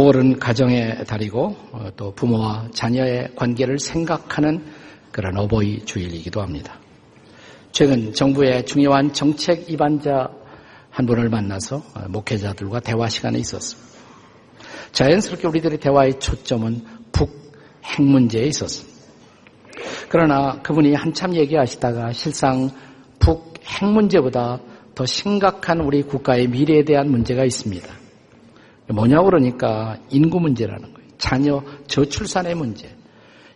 5월은 0.00 0.38
가정의 0.38 1.04
달이고 1.04 1.56
어, 1.72 1.88
또 1.94 2.12
부모와 2.12 2.68
자녀의 2.72 3.32
관계를 3.36 3.78
생각하는 3.78 4.64
그런 5.12 5.36
어버이 5.36 5.84
주일이기도 5.84 6.40
합니다. 6.40 6.78
최근 7.72 8.12
정부의 8.14 8.64
중요한 8.64 9.12
정책 9.12 9.70
입안자 9.70 10.30
한 10.88 11.06
분을 11.06 11.28
만나서 11.28 11.76
어, 11.94 12.08
목회자들과 12.08 12.80
대화 12.80 13.08
시간에 13.08 13.38
있었습니다. 13.40 13.90
자연스럽게 14.92 15.46
우리들의 15.48 15.78
대화의 15.78 16.18
초점은 16.18 16.82
북핵 17.12 18.00
문제에 18.00 18.44
있었습니다. 18.44 18.98
그러나 20.08 20.60
그분이 20.62 20.94
한참 20.94 21.36
얘기하시다가 21.36 22.12
실상 22.12 22.70
북핵 23.18 23.84
문제보다 23.84 24.60
더 24.94 25.04
심각한 25.06 25.80
우리 25.80 26.02
국가의 26.02 26.48
미래에 26.48 26.84
대한 26.84 27.10
문제가 27.10 27.44
있습니다. 27.44 27.99
뭐냐고 28.92 29.26
그러니까 29.26 29.98
인구 30.10 30.40
문제라는 30.40 30.92
거예요. 30.94 31.08
자녀 31.18 31.62
저출산의 31.86 32.54
문제. 32.54 32.94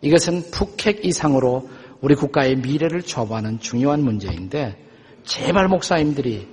이것은 0.02 0.50
북핵 0.50 1.04
이상으로 1.04 1.68
우리 2.00 2.14
국가의 2.14 2.56
미래를 2.56 3.02
좌우하는 3.02 3.60
중요한 3.60 4.02
문제인데 4.02 4.76
제발 5.24 5.68
목사님들이 5.68 6.46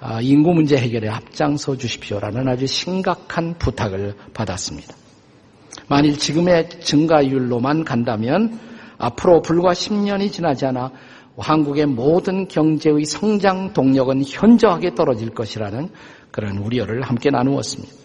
아, 0.00 0.20
인구 0.20 0.52
문제 0.52 0.76
해결에 0.76 1.08
앞장서 1.08 1.76
주십시오라는 1.76 2.46
아주 2.46 2.66
심각한 2.66 3.54
부탁을 3.58 4.14
받았습니다. 4.34 4.94
만일 5.88 6.18
지금의 6.18 6.68
증가율로만 6.80 7.84
간다면 7.84 8.58
앞으로 8.98 9.42
불과 9.42 9.72
10년이 9.72 10.30
지나지 10.30 10.66
않아 10.66 10.92
한국의 11.36 11.86
모든 11.86 12.46
경제의 12.46 13.04
성장 13.06 13.72
동력은 13.72 14.22
현저하게 14.24 14.94
떨어질 14.94 15.30
것이라는 15.30 15.88
그런 16.30 16.58
우려를 16.58 17.02
함께 17.02 17.30
나누었습니다. 17.30 18.03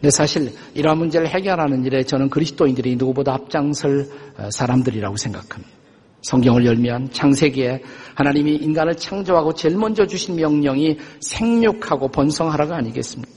근데 0.00 0.10
사실 0.10 0.52
이러한 0.74 0.98
문제를 0.98 1.28
해결하는 1.28 1.84
일에 1.84 2.04
저는 2.04 2.30
그리스도인들이 2.30 2.96
누구보다 2.96 3.34
앞장설 3.34 4.08
어, 4.38 4.48
사람들이라고 4.50 5.16
생각합니다. 5.16 5.78
성경을 6.22 6.66
열면 6.66 7.12
창세기에 7.12 7.82
하나님이 8.14 8.56
인간을 8.56 8.96
창조하고 8.96 9.54
제일 9.54 9.76
먼저 9.76 10.06
주신 10.06 10.36
명령이 10.36 10.98
생육하고 11.20 12.08
번성하라가 12.08 12.76
아니겠습니까? 12.76 13.32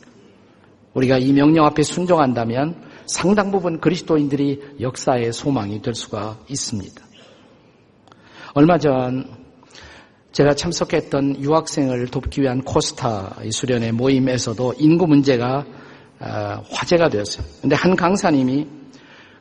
우리가 0.93 1.17
이 1.17 1.31
명령 1.31 1.65
앞에 1.65 1.83
순종한다면 1.83 2.75
상당 3.05 3.51
부분 3.51 3.79
그리스도인들이 3.79 4.61
역사의 4.79 5.33
소망이 5.33 5.81
될 5.81 5.95
수가 5.95 6.39
있습니다. 6.47 7.01
얼마 8.53 8.77
전 8.77 9.25
제가 10.31 10.53
참석했던 10.53 11.41
유학생을 11.41 12.07
돕기 12.07 12.41
위한 12.41 12.61
코스타 12.61 13.37
수련회 13.51 13.91
모임에서도 13.91 14.75
인구 14.77 15.07
문제가 15.07 15.59
어, 15.59 15.81
화제가 16.21 17.09
되었어요. 17.09 17.45
근데 17.61 17.75
한 17.75 17.95
강사님이 17.95 18.67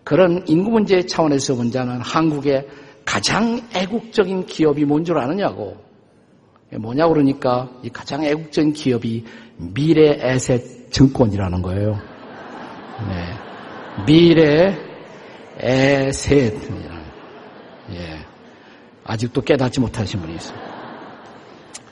그런 0.05 0.43
인구 0.47 0.71
문제 0.71 1.05
차원에서 1.05 1.55
본자는 1.55 2.01
한국의 2.01 2.67
가장 3.05 3.61
애국적인 3.75 4.47
기업이 4.47 4.85
뭔 4.85 5.05
줄 5.05 5.19
아느냐고. 5.19 5.77
뭐냐 6.73 7.09
그러니까 7.09 7.69
이 7.83 7.89
가장 7.91 8.23
애국적인 8.25 8.73
기업이 8.73 9.25
미래 9.57 10.17
에셋 10.21 10.93
증권이라는 10.93 11.63
거예요. 11.63 11.99
네. 13.09 14.05
미래 14.07 14.77
에셋. 15.59 16.55
예. 17.93 18.25
아직도 19.05 19.43
깨닫지 19.43 19.81
못하신 19.81 20.21
분이 20.21 20.37
있어요. 20.37 20.59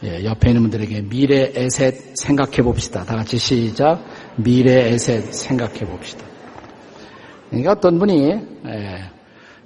예, 0.04 0.25
옆에 0.25 0.50
있는 0.50 0.62
분들에게 0.62 1.03
미래 1.09 1.50
에셋 1.54 2.16
생각해 2.16 2.62
봅시다. 2.62 3.04
다 3.04 3.16
같이 3.16 3.37
시작. 3.37 4.00
미래 4.38 4.93
에셋 4.93 5.32
생각해 5.32 5.81
봅시다. 5.81 6.25
그러니까 7.50 7.72
어떤 7.72 7.99
분이 7.99 8.31
예, 8.66 9.10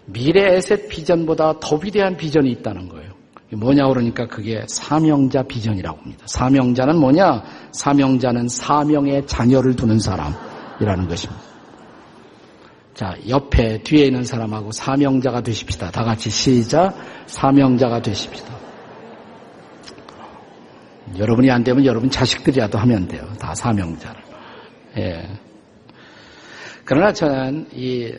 미래 0.07 0.57
에셋 0.57 0.89
비전보다 0.89 1.61
더 1.61 1.77
위대한 1.77 2.17
비전이 2.17 2.51
있다는 2.51 2.89
거예요. 2.89 3.13
뭐냐 3.55 3.87
그러니까 3.89 4.27
그게 4.27 4.65
사명자 4.67 5.43
비전이라고 5.43 5.99
합니다. 6.01 6.25
사명자는 6.27 6.99
뭐냐? 6.99 7.43
사명자는 7.73 8.49
사명의 8.49 9.27
자녀를 9.27 9.77
두는 9.77 9.99
사람이라는 9.99 11.09
것입니다. 11.09 11.43
자, 12.95 13.15
옆에 13.29 13.83
뒤에 13.83 14.07
있는 14.07 14.25
사람하고 14.25 14.73
사명자가 14.73 15.43
되십시다. 15.43 15.91
다 15.91 16.03
같이 16.03 16.31
시작. 16.31 16.95
사명자가 17.27 18.01
되십시다. 18.01 18.53
여러분이 21.19 21.51
안 21.51 21.63
되면 21.63 21.85
여러분 21.85 22.11
자식들이라도 22.11 22.79
하면 22.79 23.09
돼요. 23.09 23.27
다 23.39 23.55
사명자를. 23.55 24.22
예. 24.99 25.29
그러나 26.85 27.13
저는 27.13 27.69
이 27.73 28.13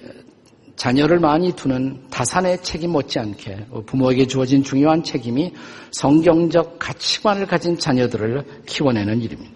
자녀를 0.76 1.20
많이 1.20 1.52
두는 1.56 2.10
다산의 2.10 2.64
책임 2.64 2.92
못지않게 2.92 3.68
부모에게 3.86 4.26
주어진 4.26 4.64
중요한 4.64 5.04
책임이 5.04 5.54
성경적 5.92 6.80
가치관을 6.80 7.46
가진 7.46 7.78
자녀들을 7.78 8.64
키워내는 8.66 9.22
일입니다. 9.22 9.54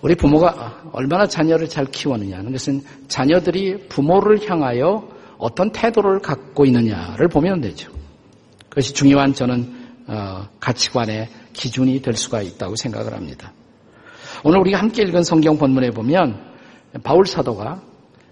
우리 0.00 0.14
부모가 0.14 0.90
얼마나 0.92 1.26
자녀를 1.26 1.68
잘 1.68 1.84
키웠느냐는 1.86 2.52
것은 2.52 2.82
자녀들이 3.08 3.88
부모를 3.88 4.48
향하여 4.48 5.08
어떤 5.38 5.70
태도를 5.72 6.20
갖고 6.20 6.64
있느냐를 6.64 7.28
보면 7.28 7.60
되죠. 7.60 7.90
그것이 8.68 8.94
중요한 8.94 9.34
저는 9.34 9.76
어, 10.06 10.48
가치관의 10.60 11.28
기준이 11.52 12.00
될 12.00 12.14
수가 12.14 12.42
있다고 12.42 12.76
생각을 12.76 13.12
합니다. 13.12 13.52
오늘 14.44 14.60
우리가 14.60 14.78
함께 14.78 15.02
읽은 15.02 15.22
성경 15.22 15.58
본문에 15.58 15.90
보면 15.90 16.40
바울 17.02 17.26
사도가 17.26 17.82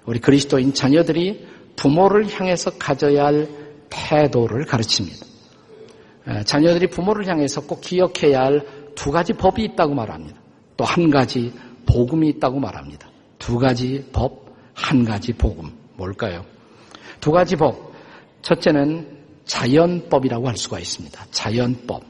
우리 0.04 0.20
그리스도인 0.20 0.72
자녀들이 0.72 1.46
부모를 1.76 2.28
향해서 2.32 2.72
가져야 2.78 3.26
할 3.26 3.48
태도를 3.90 4.64
가르칩니다. 4.64 5.26
자녀들이 6.44 6.88
부모를 6.88 7.26
향해서 7.28 7.62
꼭 7.66 7.80
기억해야 7.80 8.40
할 8.40 8.86
두 8.96 9.12
가지 9.12 9.32
법이 9.34 9.62
있다고 9.62 9.94
말합니다. 9.94 10.40
또 10.76 10.84
한 10.84 11.10
가지 11.10 11.52
복음이 11.86 12.28
있다고 12.30 12.58
말합니다. 12.58 13.08
두 13.38 13.58
가지 13.58 14.04
법, 14.12 14.46
한 14.74 15.04
가지 15.04 15.32
복음. 15.32 15.70
뭘까요? 15.94 16.44
두 17.20 17.30
가지 17.30 17.54
법. 17.54 17.92
첫째는 18.42 19.06
자연법이라고 19.44 20.48
할 20.48 20.56
수가 20.56 20.80
있습니다. 20.80 21.26
자연법. 21.30 22.02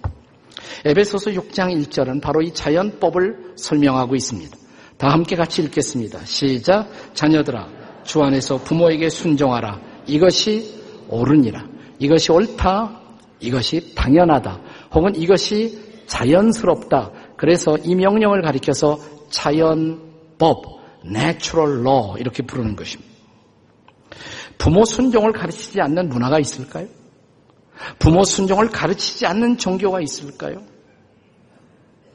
에베소서 0.85 1.33
6장 1.33 1.75
1절은 1.83 2.21
바로 2.21 2.43
이 2.43 2.53
자연법을 2.53 3.55
설명하고 3.57 4.15
있습니다. 4.15 4.57
다 4.99 5.09
함께 5.09 5.37
같이 5.37 5.63
읽겠습니다. 5.63 6.25
시작. 6.25 6.89
자녀들아, 7.15 7.69
주 8.05 8.23
안에서 8.23 8.59
부모에게 8.59 9.09
순종하라. 9.09 9.81
이것이 10.07 10.75
옳으니라. 11.09 11.67
이것이 11.99 12.33
옳다. 12.33 13.01
이것이 13.41 13.95
당연하다. 13.95 14.61
혹은 14.95 15.15
이것이 15.15 15.79
자연스럽다. 16.07 17.13
그래서 17.37 17.77
이 17.83 17.95
명령을 17.95 18.43
가리켜서 18.43 18.99
자연법, 19.31 20.65
natural 21.05 21.81
law 21.81 22.19
이렇게 22.19 22.43
부르는 22.43 22.77
것입니다. 22.77 23.13
부모 24.59 24.85
순종을 24.85 25.33
가르치지 25.33 25.81
않는 25.81 26.09
문화가 26.09 26.39
있을까요? 26.39 26.87
부모 27.99 28.25
순종을 28.25 28.69
가르치지 28.69 29.27
않는 29.27 29.59
종교가 29.59 30.01
있을까요? 30.01 30.63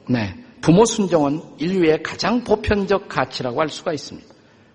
네. 0.08 0.34
부모 0.60 0.84
순종은 0.84 1.40
인류의 1.58 2.02
가장 2.02 2.44
보편적 2.44 3.08
가치라고 3.08 3.60
할 3.60 3.68
수가 3.68 3.92
있습니다. 3.92 4.28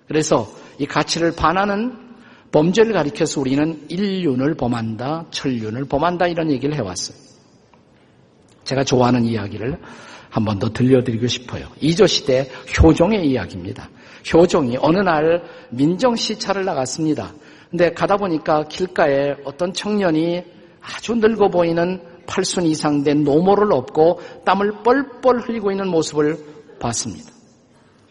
그래서 0.07 0.47
이 0.79 0.85
가치를 0.85 1.35
반하는 1.35 1.97
범죄를 2.51 2.93
가리켜서 2.93 3.41
우리는 3.41 3.85
인륜을 3.89 4.55
범한다, 4.55 5.27
천륜을 5.31 5.85
범한다 5.85 6.27
이런 6.27 6.51
얘기를 6.51 6.75
해왔어요. 6.75 7.17
제가 8.63 8.83
좋아하는 8.83 9.23
이야기를 9.25 9.77
한 10.29 10.45
번 10.45 10.59
더 10.59 10.69
들려드리고 10.69 11.27
싶어요. 11.27 11.67
이조 11.79 12.05
시대 12.07 12.49
효종의 12.81 13.25
이야기입니다. 13.27 13.89
효종이 14.33 14.77
어느 14.81 14.99
날 14.99 15.43
민정 15.69 16.15
시차를 16.15 16.65
나갔습니다. 16.65 17.33
근데 17.69 17.91
가다 17.91 18.17
보니까 18.17 18.63
길가에 18.67 19.35
어떤 19.45 19.73
청년이 19.73 20.43
아주 20.95 21.15
늙어 21.15 21.49
보이는 21.49 22.01
팔순 22.25 22.65
이상 22.65 23.03
된 23.03 23.23
노모를 23.23 23.71
업고 23.71 24.19
땀을 24.45 24.83
뻘뻘 24.83 25.39
흘리고 25.41 25.71
있는 25.71 25.87
모습을 25.89 26.37
봤습니다. 26.79 27.31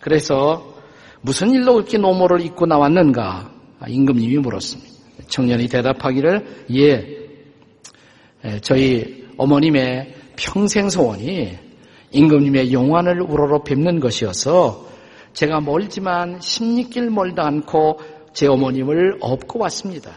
그래서 0.00 0.74
무슨 1.20 1.50
일로 1.50 1.78
이렇게 1.78 1.98
노모를 1.98 2.40
입고 2.42 2.66
나왔는가? 2.66 3.50
임금님이 3.86 4.38
물었습니다. 4.38 4.90
청년이 5.28 5.68
대답하기를 5.68 6.66
예, 6.74 8.60
저희 8.60 9.26
어머님의 9.36 10.14
평생 10.36 10.88
소원이 10.88 11.58
임금님의 12.12 12.72
용안을 12.72 13.20
우러러 13.22 13.62
뵙는 13.62 14.00
것이어서 14.00 14.86
제가 15.32 15.60
멀지만 15.60 16.40
십리길 16.40 17.10
멀다 17.10 17.44
않고 17.46 17.98
제 18.32 18.46
어머님을 18.46 19.18
업고 19.20 19.58
왔습니다. 19.60 20.12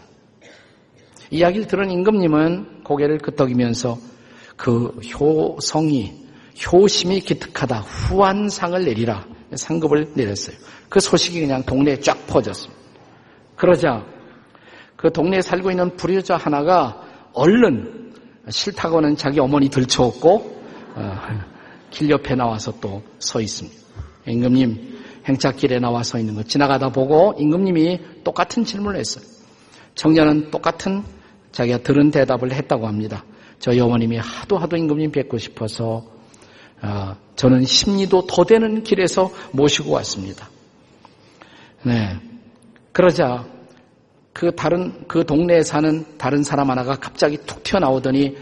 이야기를 1.32 1.68
들은 1.68 1.92
임금님은 1.92 2.84
고개를 2.84 3.20
끄덕이면서 3.20 3.98
그 4.56 4.88
효성이 5.20 6.28
효심이 6.72 7.22
기특하다 7.22 7.80
후한상을 7.80 8.84
내리라 8.84 9.26
상급을 9.54 10.12
내렸어요. 10.16 10.58
그 10.90 11.00
소식이 11.00 11.40
그냥 11.40 11.64
동네에 11.64 12.00
쫙 12.00 12.28
퍼졌습니다. 12.28 12.82
그러자 13.56 14.06
그 14.96 15.12
동네에 15.12 15.42
살고 15.42 15.72
있는 15.72 15.96
불효자 15.96 16.36
하나가 16.36 17.02
얼른 17.34 18.14
싫다고는 18.50 19.16
자기 19.16 19.40
어머니 19.40 19.70
들쳐왔고 19.70 20.64
어, 20.96 21.20
길 21.92 22.10
옆에 22.10 22.36
나와서 22.36 22.80
또 22.80 23.02
서 23.20 23.42
있습니다. 23.42 23.78
임금님 24.28 25.00
행차길에 25.26 25.80
나와 25.80 26.04
서 26.04 26.18
있는 26.18 26.36
거 26.36 26.44
지나가다 26.44 26.90
보고 26.90 27.36
임금님이 27.38 28.24
똑같은 28.24 28.64
질문을 28.64 29.00
했어요. 29.00 29.24
청년은 29.96 30.50
똑같은 30.52 31.04
자기가 31.52 31.80
들은 31.80 32.12
대답을 32.12 32.52
했다고 32.54 32.88
합니다. 32.88 33.24
저희 33.60 33.80
어머님이 33.80 34.18
하도 34.18 34.58
하도 34.58 34.78
임금님 34.78 35.12
뵙고 35.12 35.38
싶어서 35.38 36.06
어, 36.82 37.16
저는 37.36 37.66
심리도 37.66 38.26
더 38.28 38.44
되는 38.46 38.84
길에서 38.84 39.32
모시고 39.52 39.92
왔습니다. 39.92 40.50
네. 41.84 42.18
그러자 42.92 43.46
그 44.34 44.56
다른 44.56 45.06
그 45.08 45.26
동네에 45.26 45.64
사는 45.64 46.06
다른 46.18 46.44
사람 46.44 46.70
하나가 46.70 46.96
갑자기 46.96 47.38
툭 47.46 47.64
튀어나오더니 47.64 48.36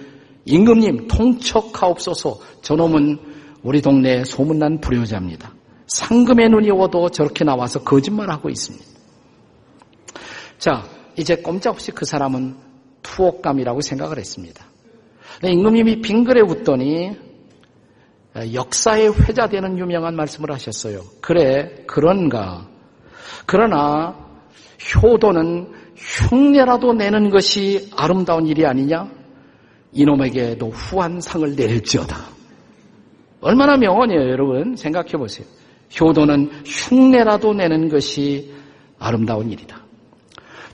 임금님 0.45 1.07
통척하옵소서 1.07 2.39
저놈은 2.61 3.19
우리 3.63 3.81
동네 3.81 4.23
소문난 4.23 4.79
불효자입니다. 4.79 5.53
상금의 5.87 6.49
눈이 6.49 6.69
오도 6.71 7.09
저렇게 7.09 7.43
나와서 7.43 7.83
거짓말하고 7.83 8.49
있습니다. 8.49 8.85
자, 10.57 10.83
이제 11.17 11.35
꼼짝없이 11.35 11.91
그 11.91 12.05
사람은 12.05 12.55
투옥감이라고 13.01 13.81
생각을 13.81 14.17
했습니다. 14.17 14.65
임금님이 15.43 16.01
빙그레 16.01 16.41
웃더니 16.41 17.15
역사의 18.53 19.13
회자되는 19.13 19.79
유명한 19.79 20.15
말씀을 20.15 20.51
하셨어요. 20.51 21.01
그래, 21.21 21.83
그런가. 21.87 22.67
그러나 23.45 24.15
효도는 25.01 25.71
흉내라도 25.95 26.93
내는 26.93 27.29
것이 27.29 27.89
아름다운 27.95 28.45
일이 28.45 28.65
아니냐? 28.65 29.09
이놈에게도 29.91 30.69
후한 30.69 31.21
상을 31.21 31.55
내릴지어다. 31.55 32.15
얼마나 33.41 33.77
명언이에요, 33.77 34.29
여러분. 34.29 34.75
생각해 34.75 35.13
보세요. 35.13 35.47
효도는 35.99 36.51
흉내라도 36.65 37.53
내는 37.53 37.89
것이 37.89 38.53
아름다운 38.99 39.51
일이다. 39.51 39.86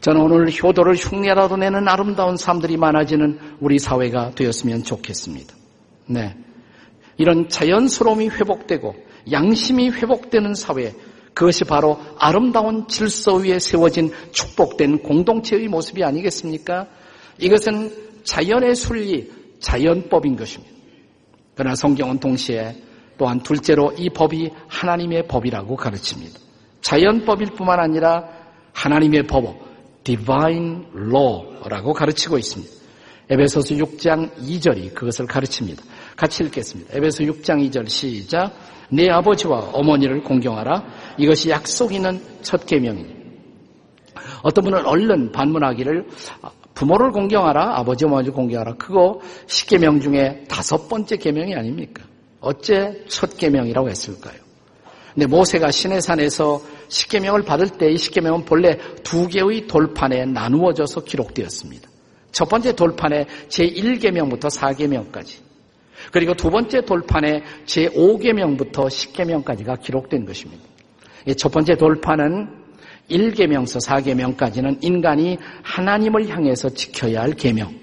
저는 0.04 0.20
오늘 0.20 0.52
효도를 0.52 0.96
흉내라도 0.96 1.56
내는 1.56 1.88
아름다운 1.88 2.36
사람들이 2.36 2.76
많아지는 2.76 3.40
우리 3.62 3.80
사회가 3.80 4.32
되었으면 4.32 4.84
좋겠습니다. 4.84 5.56
네. 6.08 6.36
이런 7.16 7.48
자연스러움이 7.48 8.28
회복되고 8.28 8.96
양심이 9.32 9.92
회복되는 9.92 10.56
사회, 10.56 10.94
그것이 11.34 11.64
바로 11.64 12.02
아름다운 12.20 12.86
질서 12.90 13.36
위에 13.36 13.60
세워진 13.60 14.12
축복된 14.34 15.04
공동체의 15.04 15.70
모습이 15.70 16.04
아니겠습니까? 16.04 16.88
이것은 17.38 17.94
자연의 18.26 18.76
순리, 18.76 19.32
자연법인 19.62 20.36
것입니다. 20.36 20.76
그러나 21.56 21.76
성경은 21.76 22.20
동시에 22.20 22.76
또한 23.18 23.42
둘째로 23.42 23.94
이 23.98 24.10
법이 24.10 24.52
하나님의 24.68 25.28
법이라고 25.30 25.78
가르칩니다. 25.78 26.40
자연법일 26.82 27.54
뿐만 27.56 27.80
아니라 27.80 28.28
하나님의 28.74 29.24
법, 29.24 29.63
divine 30.04 30.86
law라고 30.96 31.94
가르치고 31.94 32.38
있습니다. 32.38 32.74
에베소서 33.30 33.76
6장 33.76 34.32
2절이 34.36 34.94
그것을 34.94 35.26
가르칩니다. 35.26 35.84
같이 36.16 36.44
읽겠습니다. 36.44 36.96
에베소 36.98 37.24
6장 37.24 37.70
2절 37.70 37.90
시작. 37.90 38.52
내 38.90 39.10
아버지와 39.10 39.70
어머니를 39.74 40.24
공경하라. 40.24 40.84
이것이 41.18 41.50
약속 41.50 41.94
있는 41.94 42.22
첫 42.42 42.66
계명이니. 42.66 43.24
어떤 44.44 44.66
분은 44.66 44.86
얼른 44.86 45.32
반문하기를 45.32 46.06
부모를 46.74 47.12
공경하라, 47.12 47.80
아버지 47.80 48.06
어머니를 48.06 48.34
공경하라. 48.34 48.74
그거 48.76 49.20
십계명 49.48 50.00
중에 50.00 50.44
다섯 50.48 50.90
번째 50.90 51.18
계명이 51.18 51.56
아닙니까? 51.56 52.04
어째 52.42 53.06
첫 53.08 53.38
계명이라고 53.38 53.90
했을까요? 53.90 54.36
근데 55.14 55.28
모세가 55.28 55.72
시내산에서 55.72 56.62
십계명을 56.94 57.44
받을 57.44 57.70
때 57.70 57.92
이 57.92 57.98
십계명은 57.98 58.46
본래 58.46 58.78
두 59.04 59.28
개의 59.28 59.68
돌판에 59.68 60.26
나누어져서 60.26 61.04
기록되었습니다. 61.04 61.90
첫 62.32 62.50
번째 62.50 62.74
돌판에 62.74 63.26
제1계명부터 63.50 64.50
4계명까지 64.50 65.42
그리고 66.12 66.34
두 66.34 66.50
번째 66.50 66.82
돌판에 66.82 67.44
제5계명부터 67.66 68.88
10계명까지가 68.88 69.82
기록된 69.82 70.26
것입니다. 70.26 70.64
첫 71.38 71.52
번째 71.52 71.76
돌판은 71.76 72.50
1계명서 73.10 73.86
4계명까지는 73.86 74.84
인간이 74.84 75.38
하나님을 75.64 76.30
향해서 76.30 76.70
지켜야 76.70 77.22
할 77.22 77.34
계명. 77.34 77.74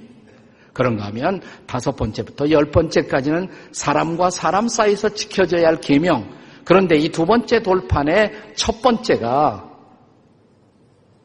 그런가 0.73 1.07
하면 1.07 1.41
다섯 1.67 1.97
번째부터 1.97 2.51
열 2.51 2.71
번째까지는 2.71 3.49
사람과 3.73 4.31
사람 4.31 4.69
사이에서 4.69 5.11
지켜져야 5.11 5.67
할 5.67 5.81
계명. 5.81 6.40
그런데 6.71 6.97
이 6.99 7.09
두 7.09 7.27
번째 7.27 7.63
돌판의 7.65 8.31
첫 8.55 8.81
번째가 8.81 9.69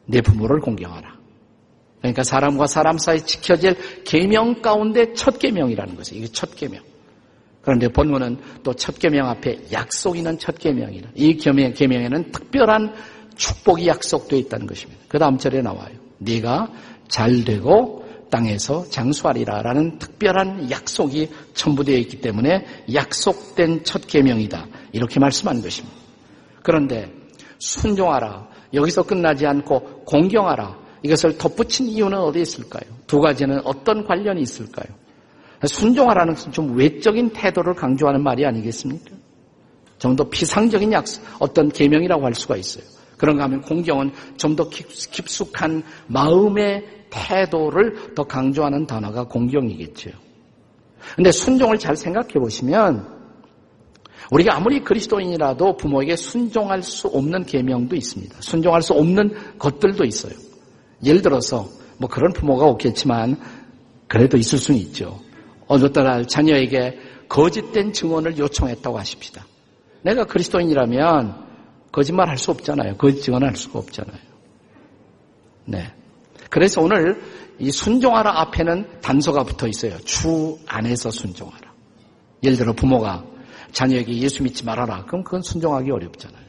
내 0.06 0.20
부모를 0.20 0.58
공경하라. 0.58 1.14
그러니까 2.00 2.24
사람과 2.24 2.66
사람 2.66 2.98
사이 2.98 3.20
지켜질 3.24 4.02
계명 4.02 4.60
가운데 4.60 5.12
첫 5.12 5.38
계명이라는 5.38 5.94
것이에요. 5.94 6.24
이게 6.24 6.32
첫 6.32 6.56
계명. 6.56 6.82
그런데 7.62 7.86
본문은 7.86 8.38
또 8.64 8.74
첫 8.74 8.98
계명 8.98 9.28
앞에 9.28 9.70
약속 9.70 10.16
있는 10.16 10.36
첫 10.36 10.58
계명이라. 10.58 11.10
이 11.14 11.36
계명 11.36 11.72
계명에는 11.74 12.32
특별한 12.32 12.96
축복이 13.36 13.86
약속되어 13.86 14.40
있다는 14.40 14.66
것입니다. 14.66 15.00
그 15.06 15.20
다음 15.20 15.38
절에 15.38 15.62
나와요. 15.62 15.94
네가 16.18 16.72
잘 17.06 17.44
되고 17.44 18.04
땅에서 18.30 18.88
장수하리라라는 18.90 19.98
특별한 19.98 20.70
약속이 20.70 21.30
첨부되어 21.54 21.96
있기 21.98 22.20
때문에 22.20 22.64
약속된 22.92 23.84
첫 23.84 24.06
계명이다. 24.06 24.66
이렇게 24.92 25.20
말씀한 25.20 25.62
것입니다. 25.62 25.96
그런데 26.62 27.12
순종하라. 27.58 28.48
여기서 28.74 29.04
끝나지 29.04 29.46
않고 29.46 30.04
공경하라. 30.04 30.78
이것을 31.02 31.38
덧붙인 31.38 31.86
이유는 31.86 32.18
어디에 32.18 32.42
있을까요? 32.42 32.82
두 33.06 33.20
가지는 33.20 33.60
어떤 33.64 34.04
관련이 34.04 34.40
있을까요? 34.42 34.86
순종하라는 35.64 36.34
것은 36.34 36.52
좀 36.52 36.76
외적인 36.76 37.30
태도를 37.30 37.74
강조하는 37.74 38.22
말이 38.22 38.44
아니겠습니까? 38.44 39.14
좀 39.98 40.16
더 40.16 40.28
피상적인 40.28 40.92
약속, 40.92 41.24
어떤 41.38 41.70
계명이라고 41.70 42.24
할 42.24 42.34
수가 42.34 42.56
있어요. 42.56 42.84
그런가 43.16 43.44
하면 43.44 43.62
공경은 43.62 44.12
좀 44.36 44.56
더 44.56 44.68
깊숙한 44.68 45.82
마음의 46.08 47.05
태도를 47.16 48.14
더 48.14 48.24
강조하는 48.24 48.86
단어가 48.86 49.24
공경이겠죠. 49.24 50.10
근데 51.14 51.30
순종을 51.30 51.78
잘 51.78 51.96
생각해 51.96 52.34
보시면 52.34 53.16
우리가 54.30 54.56
아무리 54.56 54.80
그리스도인이라도 54.80 55.76
부모에게 55.76 56.16
순종할 56.16 56.82
수 56.82 57.08
없는 57.08 57.44
계명도 57.44 57.94
있습니다. 57.94 58.36
순종할 58.40 58.82
수 58.82 58.92
없는 58.92 59.58
것들도 59.58 60.04
있어요. 60.04 60.32
예를 61.04 61.22
들어서 61.22 61.68
뭐 61.98 62.08
그런 62.08 62.32
부모가 62.32 62.66
없겠지만 62.66 63.38
그래도 64.08 64.36
있을 64.36 64.58
수는 64.58 64.80
있죠. 64.80 65.20
어느 65.68 65.86
날 65.92 66.26
자녀에게 66.26 66.98
거짓된 67.28 67.92
증언을 67.92 68.38
요청했다고 68.38 68.98
하십시다. 68.98 69.46
내가 70.02 70.24
그리스도인이라면 70.24 71.46
거짓말 71.92 72.28
할 72.28 72.36
수 72.38 72.50
없잖아요. 72.50 72.96
거짓 72.96 73.22
증언할 73.22 73.56
수가 73.56 73.78
없잖아요. 73.78 74.20
네. 75.66 75.92
그래서 76.56 76.80
오늘 76.80 77.20
이 77.58 77.70
순종하라 77.70 78.40
앞에는 78.40 79.02
단서가 79.02 79.44
붙어 79.44 79.68
있어요. 79.68 79.98
주 80.06 80.58
안에서 80.66 81.10
순종하라. 81.10 81.70
예를 82.42 82.56
들어 82.56 82.72
부모가 82.72 83.26
자녀에게 83.72 84.16
예수 84.22 84.42
믿지 84.42 84.64
말아라. 84.64 85.04
그럼 85.04 85.22
그건 85.22 85.42
순종하기 85.42 85.90
어렵잖아요. 85.90 86.46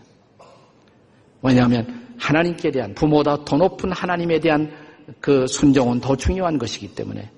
왜냐하면 1.42 2.16
하나님께 2.18 2.72
대한 2.72 2.96
부모보다 2.96 3.44
더 3.44 3.58
높은 3.58 3.92
하나님에 3.92 4.40
대한 4.40 4.72
그 5.20 5.46
순종은 5.46 6.00
더 6.00 6.16
중요한 6.16 6.58
것이기 6.58 6.96
때문에 6.96 7.30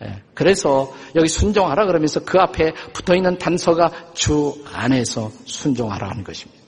예. 0.00 0.22
그래서 0.32 0.94
여기 1.16 1.28
순종하라 1.28 1.84
그러면서 1.84 2.24
그 2.24 2.38
앞에 2.38 2.72
붙어 2.94 3.14
있는 3.14 3.36
단서가 3.36 4.14
주 4.14 4.64
안에서 4.72 5.30
순종하라 5.44 6.08
하는 6.08 6.24
것입니다. 6.24 6.62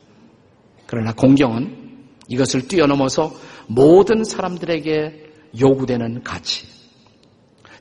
그러나 0.85 1.15
공경은 1.15 2.05
이것을 2.29 2.69
뛰어넘어서 2.69 3.33
모든 3.69 4.23
사람들에게 4.23 5.26
요구되는 5.59 6.23
가치. 6.23 6.67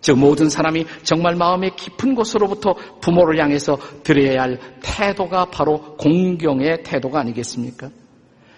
즉 0.02 0.20
모든 0.20 0.50
사람이 0.50 0.86
정말 1.04 1.36
마음의 1.36 1.76
깊은 1.76 2.14
곳으로부터 2.14 2.76
부모를 3.02 3.42
향해서 3.42 3.78
드려야 4.04 4.44
할 4.44 4.60
태도가 4.82 5.46
바로 5.46 5.96
공경의 5.98 6.84
태도가 6.84 7.22
아니겠습니까? 7.22 7.90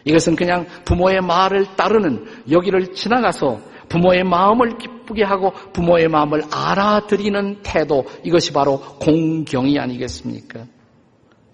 이것은 0.04 0.36
그냥 0.36 0.66
부모의 0.86 1.22
말을 1.22 1.76
따르는 1.76 2.26
여기를 2.52 2.94
지나가서 2.94 3.62
부모의 3.88 4.24
마음을 4.26 4.78
기쁘게 4.78 5.24
하고 5.24 5.52
부모의 5.72 6.10
마음을 6.10 6.44
알아들이는 6.52 7.62
태도 7.64 8.06
이것이 8.24 8.52
바로 8.52 8.80
공경이 9.00 9.80
아니겠습니까? 9.80 10.66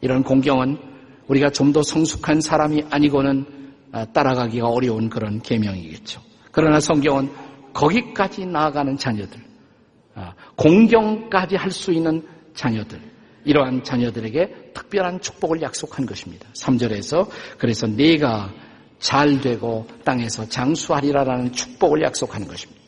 이런 0.02 0.24
공경은 0.24 0.78
우리가 1.28 1.52
좀 1.52 1.72
더 1.74 1.82
성숙한 1.82 2.42
사람이 2.42 2.86
아니고는 2.90 3.46
아, 3.92 4.06
따라가기가 4.06 4.68
어려운 4.68 5.10
그런 5.10 5.42
계명이겠죠. 5.42 6.22
그러나 6.54 6.80
성경은 6.80 7.30
거기까지 7.74 8.46
나아가는 8.46 8.96
자녀들, 8.96 9.40
아, 10.14 10.34
공경까지 10.56 11.56
할 11.56 11.72
수 11.72 11.92
있는 11.92 12.24
자녀들, 12.54 13.02
이러한 13.44 13.84
자녀들에게 13.84 14.72
특별한 14.74 15.20
축복을 15.20 15.64
약속한 15.64 16.06
것입니다. 16.06 16.48
3절에서 16.54 17.28
그래서 17.58 17.88
내가 17.88 18.54
잘 19.00 19.42
되고 19.42 19.88
땅에서 20.06 20.48
장수하리라라는 20.48 21.52
축복을 21.52 22.04
약속하는 22.04 22.48
것입니다. 22.48 22.82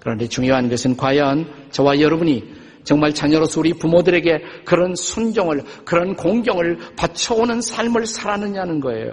그런데 0.00 0.26
중요한 0.26 0.70
것은 0.70 0.96
과연 0.96 1.68
저와 1.70 2.00
여러분이 2.00 2.42
정말 2.84 3.12
자녀로서 3.12 3.60
우리 3.60 3.74
부모들에게 3.74 4.62
그런 4.64 4.94
순종을, 4.94 5.62
그런 5.84 6.16
공경을 6.16 6.78
바쳐오는 6.96 7.60
삶을 7.60 8.06
살았느냐는 8.06 8.80
거예요. 8.80 9.12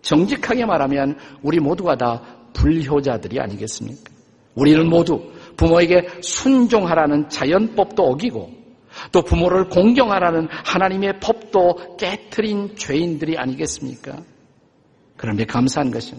정직하게 0.00 0.64
말하면 0.64 1.18
우리 1.42 1.60
모두가 1.60 1.96
다 1.96 2.39
불효자들이 2.52 3.40
아니겠습니까? 3.40 4.10
우리는 4.54 4.88
모두 4.88 5.32
부모에게 5.56 6.08
순종하라는 6.22 7.28
자연법도 7.28 8.02
어기고 8.02 8.50
또 9.12 9.22
부모를 9.22 9.68
공경하라는 9.68 10.48
하나님의 10.50 11.20
법도 11.20 11.96
깨뜨린 11.96 12.76
죄인들이 12.76 13.38
아니겠습니까? 13.38 14.18
그런데 15.16 15.44
감사한 15.44 15.90
것은 15.90 16.18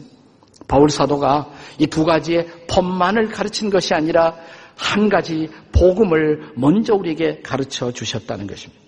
바울 0.67 0.89
사도가 0.89 1.49
이 1.79 1.87
두 1.87 2.05
가지의 2.05 2.47
법만을 2.67 3.29
가르친 3.29 3.69
것이 3.69 3.93
아니라 3.93 4.35
한 4.77 5.09
가지 5.09 5.49
복음을 5.73 6.53
먼저 6.55 6.95
우리에게 6.95 7.41
가르쳐 7.41 7.91
주셨다는 7.91 8.47
것입니다. 8.47 8.81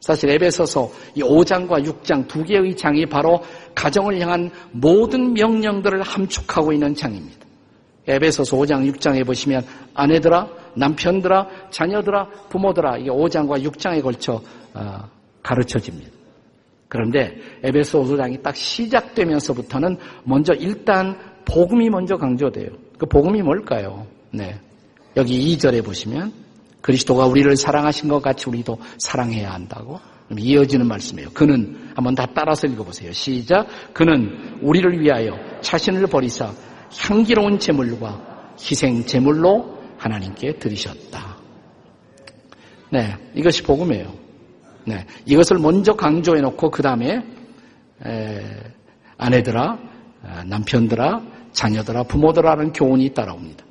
사실 0.00 0.30
에베소서 0.30 0.90
이 1.16 1.22
5장과 1.22 1.84
6장 1.84 2.28
두 2.28 2.44
개의 2.44 2.76
장이 2.76 3.06
바로 3.06 3.42
가정을 3.74 4.20
향한 4.20 4.50
모든 4.70 5.32
명령들을 5.34 6.02
함축하고 6.02 6.72
있는 6.72 6.94
장입니다. 6.94 7.38
에베소서 8.06 8.56
5장, 8.56 8.90
6장에 8.92 9.26
보시면 9.26 9.62
아내들아, 9.94 10.48
남편들아, 10.74 11.46
자녀들아, 11.70 12.28
부모들아 12.48 12.98
이게 12.98 13.10
5장과 13.10 13.62
6장에 13.64 14.02
걸쳐 14.02 14.40
어, 14.74 15.08
가르쳐집니다. 15.42 16.10
그런데 16.88 17.36
에베소 17.62 18.02
5장이 18.04 18.42
딱 18.42 18.56
시작되면서부터는 18.56 19.98
먼저 20.24 20.54
일단 20.54 21.18
복음이 21.44 21.90
먼저 21.90 22.16
강조돼요. 22.16 22.70
그 22.98 23.06
복음이 23.06 23.42
뭘까요? 23.42 24.06
네. 24.30 24.58
여기 25.16 25.56
2절에 25.56 25.84
보시면 25.84 26.32
그리스도가 26.88 27.26
우리를 27.26 27.54
사랑하신 27.54 28.08
것 28.08 28.22
같이 28.22 28.48
우리도 28.48 28.78
사랑해야 28.96 29.52
한다고 29.52 30.00
이어지는 30.34 30.88
말씀이에요. 30.88 31.28
그는 31.34 31.90
한번 31.94 32.14
다 32.14 32.26
따라서 32.34 32.66
읽어보세요. 32.66 33.12
시작. 33.12 33.66
그는 33.92 34.58
우리를 34.62 34.98
위하여 34.98 35.36
자신을 35.60 36.06
버리사 36.06 36.50
향기로운 36.98 37.58
제물과 37.58 38.54
희생 38.58 39.04
제물로 39.04 39.78
하나님께 39.98 40.54
드리셨다. 40.54 41.36
네, 42.90 43.14
이것이 43.34 43.62
복음이에요. 43.64 44.14
네, 44.86 45.04
이것을 45.26 45.58
먼저 45.58 45.92
강조해 45.92 46.40
놓고 46.40 46.70
그 46.70 46.82
다음에 46.82 47.22
아내들아, 49.18 49.78
남편들아, 50.46 51.20
자녀들아, 51.52 52.04
부모들아라는 52.04 52.72
교훈이 52.72 53.12
따라옵니다. 53.12 53.66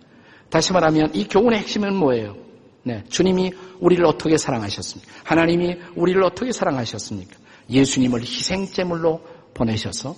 다시 0.51 0.71
말하면 0.71 1.15
이 1.15 1.27
교훈의 1.27 1.61
핵심은 1.61 1.95
뭐예요? 1.95 2.45
네, 2.83 3.03
주님이 3.09 3.51
우리를 3.79 4.05
어떻게 4.05 4.37
사랑하셨습니까? 4.37 5.11
하나님이 5.23 5.77
우리를 5.95 6.23
어떻게 6.23 6.51
사랑하셨습니까? 6.51 7.35
예수님을 7.69 8.21
희생제물로 8.21 9.21
보내셔서 9.53 10.15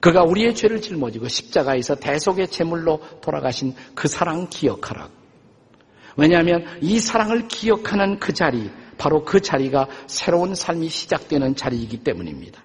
그가 0.00 0.22
우리의 0.24 0.54
죄를 0.54 0.80
짊어지고 0.80 1.28
십자가에서 1.28 1.94
대속의 1.96 2.48
제물로 2.48 3.00
돌아가신 3.22 3.74
그 3.94 4.08
사랑 4.08 4.48
기억하라. 4.48 5.08
왜냐하면 6.16 6.64
이 6.80 6.98
사랑을 6.98 7.48
기억하는 7.48 8.18
그 8.18 8.32
자리, 8.32 8.70
바로 8.98 9.24
그 9.24 9.40
자리가 9.40 9.88
새로운 10.06 10.54
삶이 10.54 10.88
시작되는 10.88 11.56
자리이기 11.56 11.98
때문입니다. 11.98 12.64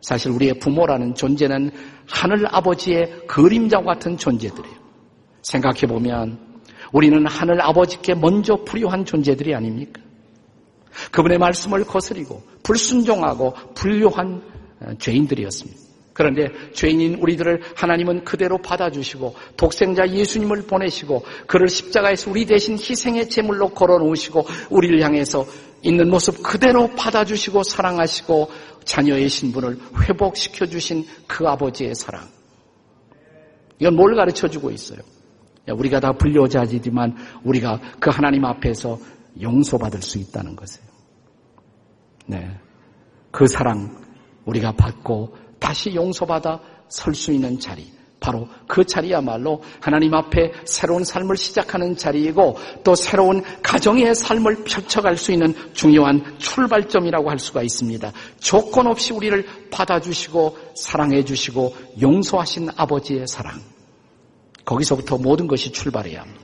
사실 0.00 0.30
우리의 0.32 0.58
부모라는 0.58 1.14
존재는 1.14 1.70
하늘 2.06 2.46
아버지의 2.54 3.26
그림자와 3.26 3.84
같은 3.84 4.18
존재들이에요. 4.18 4.76
생각해 5.42 5.82
보면 5.88 6.53
우리는 6.94 7.26
하늘 7.26 7.60
아버지께 7.60 8.14
먼저 8.14 8.54
불효한 8.64 9.04
존재들이 9.04 9.52
아닙니까? 9.52 10.00
그분의 11.10 11.38
말씀을 11.38 11.84
거스리고 11.84 12.40
불순종하고 12.62 13.52
불효한 13.74 14.42
어, 14.80 14.94
죄인들이었습니다. 15.00 15.80
그런데 16.12 16.46
죄인인 16.72 17.16
우리들을 17.16 17.62
하나님은 17.74 18.22
그대로 18.22 18.58
받아주시고 18.58 19.34
독생자 19.56 20.08
예수님을 20.08 20.62
보내시고 20.62 21.24
그를 21.48 21.68
십자가에서 21.68 22.30
우리 22.30 22.46
대신 22.46 22.74
희생의 22.74 23.28
제물로 23.28 23.70
걸어놓으시고 23.70 24.46
우리를 24.70 25.02
향해서 25.02 25.44
있는 25.82 26.08
모습 26.08 26.44
그대로 26.44 26.88
받아주시고 26.94 27.64
사랑하시고 27.64 28.50
자녀의 28.84 29.28
신분을 29.28 29.78
회복시켜 30.02 30.66
주신 30.66 31.04
그 31.26 31.48
아버지의 31.48 31.96
사랑. 31.96 32.28
이건 33.80 33.96
뭘 33.96 34.14
가르쳐 34.14 34.46
주고 34.46 34.70
있어요? 34.70 35.00
우리가 35.70 36.00
다 36.00 36.12
불효자지만 36.12 37.16
우리가 37.44 37.80
그 37.98 38.10
하나님 38.10 38.44
앞에서 38.44 38.98
용서받을 39.40 40.02
수 40.02 40.18
있다는 40.18 40.56
것이에요. 40.56 40.88
네. 42.26 42.58
그 43.30 43.46
사랑 43.46 43.96
우리가 44.44 44.72
받고 44.72 45.36
다시 45.58 45.94
용서받아 45.94 46.60
설 46.88 47.14
수 47.14 47.32
있는 47.32 47.58
자리. 47.58 47.92
바로 48.20 48.48
그 48.66 48.84
자리야말로 48.84 49.62
하나님 49.80 50.14
앞에 50.14 50.52
새로운 50.64 51.04
삶을 51.04 51.36
시작하는 51.36 51.94
자리이고 51.94 52.56
또 52.82 52.94
새로운 52.94 53.42
가정의 53.62 54.14
삶을 54.14 54.64
펼쳐갈 54.64 55.18
수 55.18 55.30
있는 55.30 55.54
중요한 55.74 56.38
출발점이라고 56.38 57.28
할 57.28 57.38
수가 57.38 57.62
있습니다. 57.62 58.12
조건 58.40 58.86
없이 58.86 59.12
우리를 59.12 59.44
받아주시고 59.70 60.56
사랑해주시고 60.74 61.74
용서하신 62.00 62.70
아버지의 62.74 63.26
사랑. 63.26 63.60
거기서부터 64.64 65.18
모든 65.18 65.46
것이 65.46 65.72
출발해야 65.72 66.22
합니다. 66.22 66.40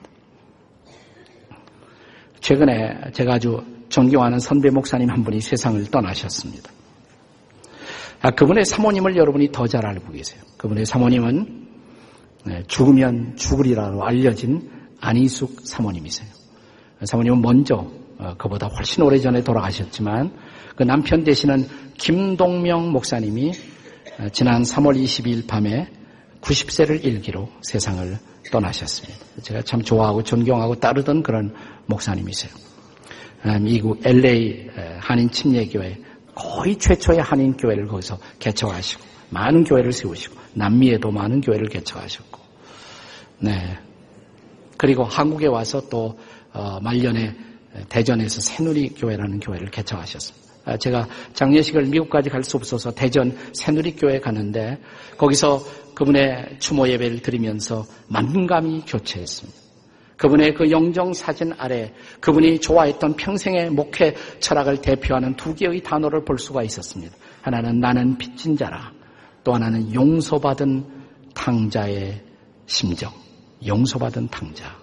최근에 2.41 3.13
제가 3.13 3.35
아주 3.35 3.63
존경하는 3.89 4.39
선배 4.39 4.71
목사님 4.71 5.11
한 5.11 5.25
분이 5.25 5.41
세상을 5.41 5.85
떠나셨습니다. 5.91 6.71
아, 8.23 8.31
그분의 8.31 8.65
사모님을 8.65 9.17
여러분이 9.17 9.51
더 9.51 9.67
잘 9.67 9.87
알고 9.87 10.13
계세요. 10.13 10.43
그분의 10.59 10.85
사모님은 10.85 11.69
네, 12.45 12.63
죽으면 12.67 13.37
죽으리라고 13.37 14.05
알려진 14.05 14.71
안희숙 15.01 15.67
사모님이세요. 15.67 16.29
사모님은 17.05 17.41
먼저 17.41 17.91
어, 18.19 18.35
그보다 18.37 18.67
훨씬 18.67 19.03
오래전에 19.03 19.43
돌아가셨지만 19.43 20.33
그 20.77 20.83
남편 20.83 21.25
되시는 21.25 21.67
김동명 21.99 22.93
목사님이 22.93 23.53
어, 24.19 24.29
지난 24.31 24.63
3월 24.63 25.03
22일 25.03 25.47
밤에 25.47 25.89
90세를 26.51 27.05
일기로 27.05 27.49
세상을 27.63 28.19
떠나셨습니다. 28.51 29.19
제가 29.43 29.63
참 29.63 29.83
좋아하고 29.83 30.25
존경하고 30.25 30.75
따르던 30.75 31.23
그런 31.23 31.55
목사님이세요. 31.87 32.53
아, 33.43 33.59
미국 33.59 34.05
LA 34.05 34.69
한인 34.99 35.31
침례교회 35.31 35.99
거의 36.35 36.77
최초의 36.77 37.21
한인 37.21 37.57
교회를 37.57 37.87
거기서 37.87 38.19
개척하시고 38.41 39.03
많은 39.31 39.65
교회를 39.65 39.93
세우시고 39.93 40.35
남미에도 40.55 41.11
많은 41.11 41.41
교회를 41.41 41.69
개척하셨고 41.69 42.41
네 43.39 43.79
그리고 44.77 45.05
한국에 45.05 45.47
와서 45.47 45.81
또 45.89 46.19
어, 46.53 46.81
말년에 46.81 47.37
대전에서 47.89 48.41
새누리 48.41 48.91
교회라는 48.91 49.39
교회를 49.39 49.71
개척하셨습니다. 49.71 50.50
아, 50.65 50.77
제가 50.77 51.09
장례식을 51.33 51.87
미국까지 51.87 52.29
갈 52.29 52.43
수 52.43 52.57
없어서 52.57 52.91
대전 52.91 53.37
새누리 53.53 53.97
교회 53.97 54.19
갔는데 54.19 54.79
거기서 55.19 55.61
그분의 55.95 56.57
추모 56.59 56.89
예배를 56.89 57.21
드리면서 57.21 57.85
만감이 58.09 58.83
교체했습니다. 58.87 59.59
그분의 60.17 60.55
그 60.55 60.71
영정 60.71 61.15
사진 61.15 61.53
아래 61.57 61.93
그분이 62.21 62.61
좋아했던 62.61 63.17
평생의 63.17 63.71
목회 63.71 64.15
철학을 64.39 64.81
대표하는 64.83 65.35
두 65.37 65.55
개의 65.55 65.83
단어를 65.83 66.25
볼 66.25 66.39
수가 66.39 66.63
있었습니다. 66.63 67.17
하나는 67.43 67.81
나는 67.81 68.19
빚진 68.19 68.57
자라. 68.57 68.93
또 69.45 69.55
하나는 69.55 69.93
용서받은 69.95 70.85
탕자의 71.35 72.23
심정. 72.67 73.13
용서받은 73.67 74.29
탕자. 74.29 74.80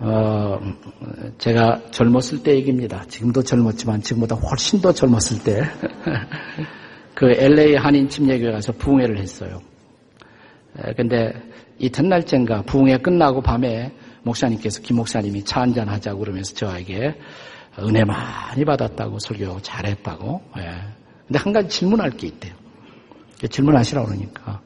어, 0.00 0.60
제가 1.38 1.90
젊었을 1.90 2.42
때 2.42 2.54
얘기입니다. 2.54 3.04
지금도 3.08 3.42
젊었지만 3.42 4.02
지금보다 4.02 4.36
훨씬 4.36 4.80
더 4.80 4.92
젊었을 4.92 5.42
때. 5.42 5.62
그 7.14 7.32
LA 7.32 7.74
한인 7.74 8.08
침례교회 8.08 8.52
가서 8.52 8.72
부흥회를 8.72 9.18
했어요. 9.18 9.60
근데 10.96 11.32
이튿날쯤가 11.78 12.62
부흥회 12.62 12.98
끝나고 12.98 13.42
밤에 13.42 13.92
목사님께서 14.22 14.82
김 14.82 14.96
목사님이 14.96 15.44
차 15.44 15.62
한잔 15.62 15.88
하자고 15.88 16.20
그러면서 16.20 16.54
저에게 16.54 17.16
은혜 17.80 18.04
많이 18.04 18.64
받았다고 18.64 19.18
설교 19.18 19.60
잘했다고. 19.62 20.42
예. 20.58 20.70
근데 21.26 21.38
한 21.38 21.52
가지 21.52 21.68
질문할 21.68 22.10
게 22.12 22.28
있대요. 22.28 22.54
질문하시라고 23.50 24.06
그러니까. 24.06 24.60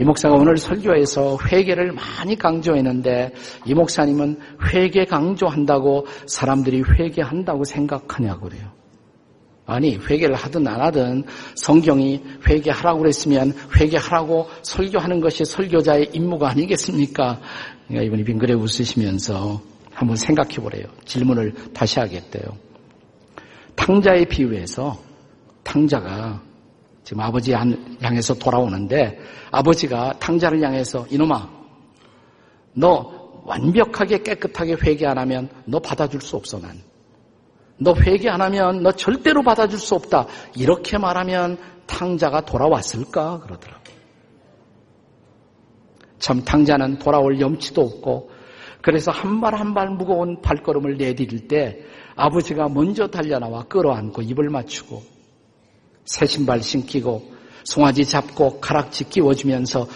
이 0.00 0.04
목사가 0.04 0.34
오늘 0.34 0.56
설교에서 0.56 1.36
회개를 1.46 1.92
많이 1.92 2.34
강조했는데 2.34 3.34
이 3.66 3.74
목사님은 3.74 4.40
회개 4.72 5.04
강조한다고 5.04 6.06
사람들이 6.24 6.82
회개한다고 6.82 7.64
생각하냐고 7.64 8.48
그래요. 8.48 8.72
아니 9.66 9.98
회개를 9.98 10.34
하든 10.36 10.66
안 10.66 10.80
하든 10.80 11.24
성경이 11.54 12.22
회개하라고 12.48 13.00
그랬으면 13.00 13.52
회개하라고 13.78 14.48
설교하는 14.62 15.20
것이 15.20 15.44
설교자의 15.44 16.10
임무가 16.14 16.48
아니겠습니까? 16.48 17.38
그러니까 17.86 18.06
이분이 18.06 18.24
빙그레 18.24 18.54
웃으시면서 18.54 19.60
한번 19.92 20.16
생각해 20.16 20.56
보래요. 20.56 20.86
질문을 21.04 21.52
다시 21.74 22.00
하겠대요. 22.00 22.56
탕자의 23.76 24.24
비유에서 24.26 24.98
탕자가 25.62 26.49
지금 27.10 27.24
아버지 27.24 27.52
향해서 27.52 28.34
돌아오는데 28.34 29.18
아버지가 29.50 30.20
탕자를 30.20 30.62
향해서 30.62 31.08
이놈아 31.10 31.50
너 32.74 33.42
완벽하게 33.46 34.22
깨끗하게 34.22 34.76
회개 34.80 35.08
안 35.08 35.18
하면 35.18 35.48
너 35.64 35.80
받아줄 35.80 36.20
수 36.20 36.36
없어 36.36 36.60
난. 36.60 36.80
너 37.78 37.96
회개 37.96 38.28
안 38.28 38.40
하면 38.42 38.84
너 38.84 38.92
절대로 38.92 39.42
받아줄 39.42 39.80
수 39.80 39.96
없다. 39.96 40.28
이렇게 40.54 40.98
말하면 40.98 41.58
탕자가 41.88 42.42
돌아왔을까? 42.42 43.40
그러더라고. 43.40 43.82
참 46.20 46.44
탕자는 46.44 47.00
돌아올 47.00 47.40
염치도 47.40 47.80
없고 47.82 48.30
그래서 48.82 49.10
한 49.10 49.40
발 49.40 49.54
한 49.56 49.74
발 49.74 49.90
무거운 49.90 50.40
발걸음을 50.42 50.96
내디딜 50.96 51.48
때 51.48 51.80
아버지가 52.14 52.68
먼저 52.68 53.08
달려나와 53.08 53.64
끌어안고 53.64 54.22
입을 54.22 54.48
맞추고 54.48 55.18
새 56.10 56.26
신발 56.26 56.60
신기고 56.60 57.22
송아지 57.62 58.04
잡고 58.04 58.58
가락지 58.58 59.08
끼워주면서 59.08 59.86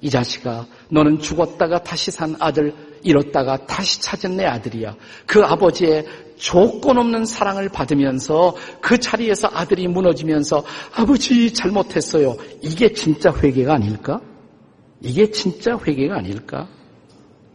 이 0.00 0.08
자식아 0.08 0.66
너는 0.90 1.18
죽었다가 1.18 1.82
다시 1.82 2.12
산 2.12 2.36
아들 2.38 2.72
잃었다가 3.02 3.66
다시 3.66 4.00
찾은 4.00 4.36
내 4.36 4.44
아들이야. 4.44 4.94
그 5.26 5.42
아버지의 5.42 6.06
조건 6.36 6.98
없는 6.98 7.24
사랑을 7.24 7.68
받으면서 7.68 8.54
그 8.80 8.98
자리에서 8.98 9.50
아들이 9.52 9.88
무너지면서 9.88 10.64
아버지 10.94 11.52
잘못했어요. 11.52 12.36
이게 12.62 12.92
진짜 12.92 13.34
회개가 13.34 13.74
아닐까? 13.74 14.20
이게 15.00 15.32
진짜 15.32 15.76
회개가 15.76 16.16
아닐까? 16.16 16.68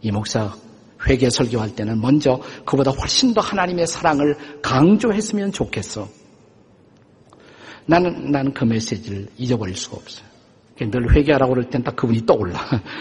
이 0.02 0.10
목사 0.10 0.54
회개 1.08 1.30
설교할 1.30 1.74
때는 1.74 2.02
먼저 2.02 2.38
그보다 2.66 2.90
훨씬 2.90 3.32
더 3.32 3.40
하나님의 3.40 3.86
사랑을 3.86 4.36
강조했으면 4.60 5.52
좋겠어. 5.52 6.19
나는, 7.86 8.30
나는 8.30 8.52
그 8.52 8.64
메시지를 8.64 9.26
잊어버릴 9.36 9.76
수가 9.76 9.96
없어요. 9.96 10.30
늘 10.78 11.14
회개하라고 11.14 11.52
그럴 11.52 11.68
땐 11.68 11.82
딱 11.82 11.94
그분이 11.94 12.24
떠올라. 12.24 12.58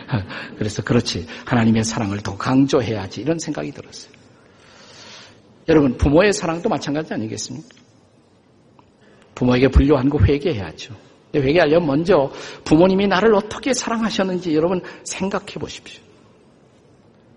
그래서 0.57 0.83
그렇지. 0.83 1.25
하나님의 1.45 1.85
사랑을 1.85 2.17
더 2.19 2.35
강조해야지. 2.37 3.21
이런 3.21 3.39
생각이 3.39 3.71
들었어요. 3.71 4.11
여러분, 5.69 5.97
부모의 5.97 6.33
사랑도 6.33 6.67
마찬가지 6.67 7.13
아니겠습니까? 7.13 7.67
부모에게 9.35 9.69
불효한 9.69 10.09
거 10.09 10.19
회개해야죠. 10.19 10.93
회개하려면 11.35 11.87
먼저 11.87 12.31
부모님이 12.65 13.07
나를 13.07 13.35
어떻게 13.35 13.73
사랑하셨는지 13.73 14.55
여러분 14.55 14.81
생각해 15.03 15.53
보십시오. 15.53 16.01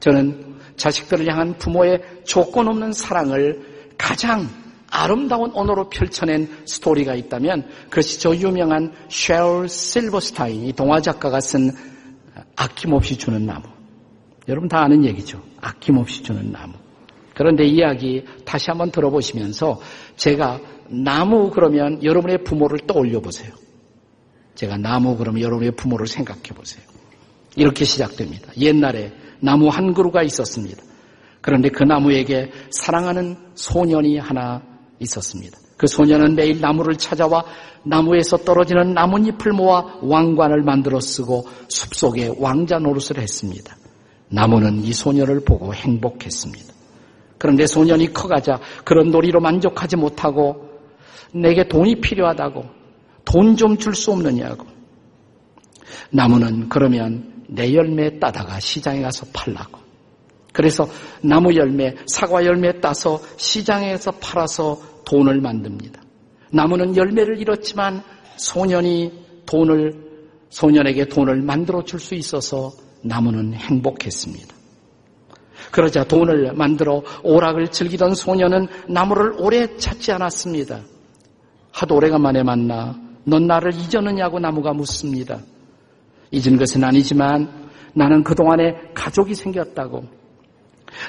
저는 0.01 0.57
자식들을 0.77 1.29
향한 1.31 1.57
부모의 1.59 2.03
조건 2.25 2.69
없는 2.69 2.93
사랑을 2.93 3.95
가장 3.97 4.49
아름다운 4.93 5.51
언어로 5.55 5.89
펼쳐낸 5.89 6.49
스토리가 6.67 7.15
있다면 7.15 7.67
그것이 7.89 8.21
저 8.21 8.37
유명한 8.37 8.93
쉘 9.09 9.67
실버스타인 9.67 10.65
이 10.65 10.73
동화 10.75 11.01
작가가 11.01 11.41
쓴 11.41 11.71
아낌없이 12.55 13.17
주는 13.17 13.45
나무. 13.47 13.63
여러분 14.49 14.69
다 14.69 14.83
아는 14.83 15.03
얘기죠. 15.07 15.43
아낌없이 15.63 16.23
주는 16.23 16.53
나무. 16.53 16.75
그런데 17.35 17.65
이야기 17.65 18.25
다시 18.45 18.67
한번 18.69 18.91
들어보시면서 18.91 19.81
제가 20.17 20.61
나무 20.89 21.51
그러면 21.51 22.05
여러분의 22.05 22.45
부모를 22.45 22.81
떠올려 22.87 23.21
보세요. 23.21 23.51
제가 24.55 24.77
나무 24.77 25.17
그러면 25.17 25.41
여러분의 25.41 25.73
부모를 25.73 26.07
생각해 26.07 26.43
보세요. 26.55 26.85
이렇게 27.57 27.87
시작됩니다. 27.87 28.53
옛날에 28.59 29.11
나무 29.41 29.69
한 29.69 29.95
그루가 29.95 30.23
있었습니다. 30.23 30.83
그런데 31.41 31.71
그 31.71 31.83
나무에게 31.83 32.53
사랑하는 32.71 33.37
소년이 33.55 34.19
하나 34.19 34.72
있었습니다. 35.03 35.59
그 35.77 35.87
소년은 35.87 36.35
매일 36.37 36.61
나무를 36.61 36.97
찾아와 36.97 37.45
나무에서 37.85 38.39
떨어지는 38.39 38.95
나뭇잎을 38.95 39.53
모아 39.53 39.99
왕관을 40.01 40.63
만들어 40.63 41.01
쓰고 41.01 41.47
숲속에 41.69 42.35
왕자 42.39 42.79
노릇을 42.79 43.19
했습니다. 43.19 43.77
나무는 44.29 44.85
이 44.85 44.93
소년을 44.93 45.41
보고 45.45 45.75
행복했습니다. 45.75 46.73
그런데 47.39 47.67
소년이 47.67 48.13
커가자 48.13 48.61
그런 48.85 49.11
놀이로 49.11 49.41
만족하지 49.41 49.97
못하고 49.97 50.69
내게 51.35 51.67
돈이 51.67 52.01
필요하다고 52.01 52.65
돈 53.25 53.57
좀 53.57 53.77
줄 53.79 53.95
수 53.95 54.13
없느냐고 54.13 54.67
나무는 56.11 56.69
그러면 56.69 57.45
내 57.49 57.75
열매 57.75 58.19
따다가 58.19 58.61
시장에 58.61 59.03
가서 59.03 59.27
팔라고 59.33 59.83
그래서 60.53 60.87
나무 61.23 61.55
열매, 61.57 61.95
사과 62.07 62.45
열매 62.45 62.79
따서 62.81 63.21
시장에서 63.39 64.11
팔아서 64.13 64.79
돈을 65.05 65.41
만듭니다. 65.41 66.01
나무는 66.51 66.97
열매를 66.97 67.41
잃었지만 67.41 68.03
소년이 68.37 69.13
돈을, 69.47 69.95
소년에게 70.51 71.07
돈을 71.07 71.43
만들어 71.43 71.85
줄 71.85 71.99
수 72.01 72.15
있어서 72.15 72.73
나무는 73.03 73.55
행복했습니다. 73.55 74.55
그러자 75.71 76.05
돈을 76.05 76.53
만들어 76.55 77.03
오락을 77.23 77.69
즐기던 77.69 78.15
소년은 78.15 78.69
나무를 78.89 79.35
오래 79.39 79.77
찾지 79.77 80.13
않았습니다. 80.13 80.83
하도 81.73 81.97
오래간만에 81.97 82.43
만나 82.43 83.01
넌 83.25 83.47
나를 83.47 83.73
잊었느냐고 83.75 84.39
나무가 84.39 84.73
묻습니다. 84.73 85.41
잊은 86.31 86.57
것은 86.59 86.85
아니지만 86.85 87.71
나는 87.95 88.23
그동안에 88.23 88.93
가족이 88.95 89.35
생겼다고. 89.35 90.05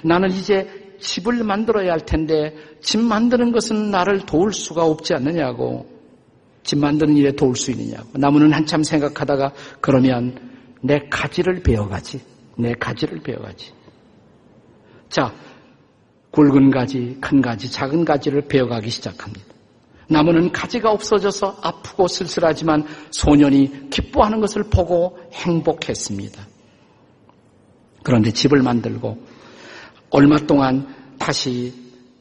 나는 0.04 0.30
이제 0.32 0.83
집을 1.04 1.44
만들어야 1.44 1.92
할 1.92 2.00
텐데 2.00 2.56
집 2.82 3.00
만드는 3.00 3.52
것은 3.52 3.92
나를 3.92 4.22
도울 4.26 4.54
수가 4.54 4.86
없지 4.86 5.14
않느냐고. 5.14 5.86
집 6.64 6.80
만드는 6.80 7.18
일에 7.18 7.34
도울 7.34 7.56
수 7.58 7.72
있느냐고. 7.72 8.10
나무는 8.14 8.54
한참 8.54 8.84
생각하다가 8.84 9.54
그러면 9.82 10.40
내 10.82 11.00
가지를 11.10 11.62
베어가지. 11.62 12.22
내 12.58 12.74
가지를 12.74 13.20
베어가지. 13.20 13.74
자, 15.10 15.34
굵은 16.32 16.72
가지, 16.72 17.18
큰 17.20 17.42
가지, 17.42 17.70
작은 17.70 18.06
가지를 18.06 18.48
베어가기 18.48 18.90
시작합니다. 18.90 19.46
나무는 20.10 20.52
가지가 20.52 20.92
없어져서 20.92 21.60
아프고 21.62 22.08
쓸쓸하지만 22.08 22.86
소년이 23.12 23.90
기뻐하는 23.90 24.40
것을 24.40 24.64
보고 24.64 25.18
행복했습니다. 25.34 26.48
그런데 28.04 28.32
집을 28.32 28.62
만들고 28.62 29.18
얼마 30.14 30.38
동안 30.38 30.88
다시 31.18 31.74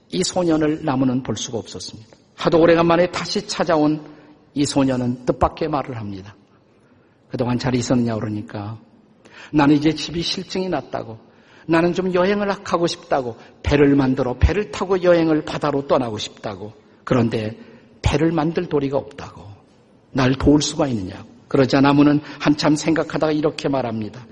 이 0.09 0.25
소년을 0.25 0.83
나무는 0.83 1.23
볼 1.23 1.37
수가 1.37 1.59
없었습니다. 1.59 2.09
하도 2.37 2.59
오래간만에 2.59 3.11
다시 3.11 3.47
찾아온 3.47 4.03
이 4.55 4.65
소년은 4.65 5.27
뜻밖의 5.27 5.69
말을 5.69 5.99
합니다. 5.99 6.35
그동안 7.29 7.59
잘 7.59 7.75
있었느냐 7.75 8.15
그러니까 8.15 8.79
나는 9.53 9.77
이제 9.77 9.95
집이 9.95 10.23
실증이 10.23 10.71
났다고 10.71 11.19
나는 11.67 11.93
좀 11.93 12.15
여행을 12.15 12.51
하고 12.51 12.87
싶다고 12.87 13.37
배를 13.63 13.95
만들어 13.95 14.39
배를 14.39 14.71
타고 14.71 15.03
여행을 15.03 15.45
바다로 15.45 15.87
떠나고 15.87 16.17
싶다고 16.17 16.73
그런데 17.05 17.59
배를 18.01 18.33
만들 18.33 18.71
도리가 18.71 18.97
없다고 18.97 19.43
날 20.13 20.35
도울 20.35 20.63
수가 20.63 20.87
있느냐고 20.89 21.29
그러자 21.49 21.83
나무는 21.83 22.21
한참 22.41 22.75
생각하다가 22.75 23.33
이렇게 23.33 23.69
말합니다. 23.69 24.27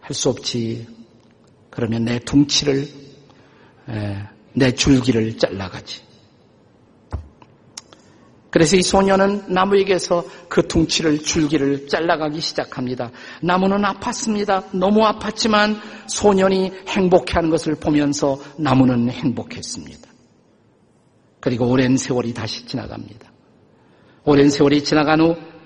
할 0.00 0.14
수 0.14 0.28
없지 0.28 0.97
그러면 1.70 2.04
내 2.04 2.18
둥치를 2.18 2.88
내 4.54 4.74
줄기를 4.74 5.36
잘라가지. 5.38 6.02
그래서 8.50 8.76
이 8.76 8.82
소녀는 8.82 9.52
나무에게서 9.52 10.24
그 10.48 10.66
둥치를 10.66 11.18
줄기를 11.18 11.86
잘라가기 11.86 12.40
시작합니다. 12.40 13.10
나무는 13.42 13.82
아팠습니다. 13.82 14.64
너무 14.76 15.00
아팠지만 15.00 15.78
소년이 16.06 16.72
행복해하는 16.88 17.50
것을 17.50 17.74
보면서 17.74 18.38
나무는 18.58 19.10
행복했습니다. 19.10 20.08
그리고 21.40 21.68
오랜 21.68 21.96
세월이 21.96 22.32
다시 22.32 22.66
지나갑니다. 22.66 23.30
오랜 24.24 24.48
세월이 24.48 24.82
지나간 24.82 25.20
후 25.20 25.58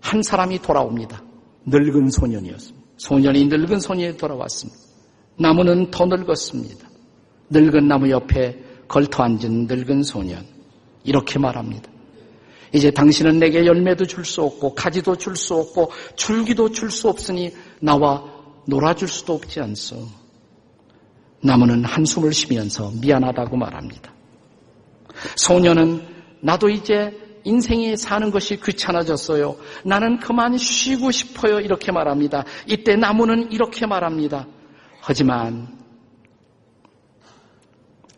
한 0.00 0.22
사람이 0.22 0.60
돌아옵니다. 0.60 1.22
늙은 1.66 2.10
소년이었습니다. 2.10 2.86
소년이 2.96 3.46
늙은 3.46 3.80
소년이 3.80 4.16
돌아왔습니다. 4.16 4.87
나무는 5.38 5.90
더 5.90 6.04
늙었습니다. 6.06 6.88
늙은 7.50 7.88
나무 7.88 8.10
옆에 8.10 8.62
걸터 8.88 9.22
앉은 9.22 9.66
늙은 9.66 10.02
소년 10.02 10.44
이렇게 11.04 11.38
말합니다. 11.38 11.90
이제 12.74 12.90
당신은 12.90 13.38
내게 13.38 13.64
열매도 13.64 14.04
줄 14.04 14.24
수 14.24 14.42
없고 14.42 14.74
가지도 14.74 15.16
줄 15.16 15.36
수 15.36 15.54
없고 15.54 15.90
줄기도 16.16 16.70
줄 16.70 16.90
수 16.90 17.08
없으니 17.08 17.54
나와 17.80 18.24
놀아줄 18.66 19.08
수도 19.08 19.34
없지 19.34 19.60
않소. 19.60 20.06
나무는 21.40 21.84
한숨을 21.84 22.32
쉬면서 22.32 22.92
미안하다고 23.00 23.56
말합니다. 23.56 24.12
소년은 25.36 26.02
나도 26.40 26.68
이제 26.68 27.16
인생이 27.44 27.96
사는 27.96 28.30
것이 28.30 28.60
귀찮아졌어요. 28.60 29.56
나는 29.84 30.18
그만 30.18 30.58
쉬고 30.58 31.10
싶어요. 31.10 31.60
이렇게 31.60 31.92
말합니다. 31.92 32.44
이때 32.66 32.96
나무는 32.96 33.50
이렇게 33.50 33.86
말합니다. 33.86 34.46
하지만 35.08 35.66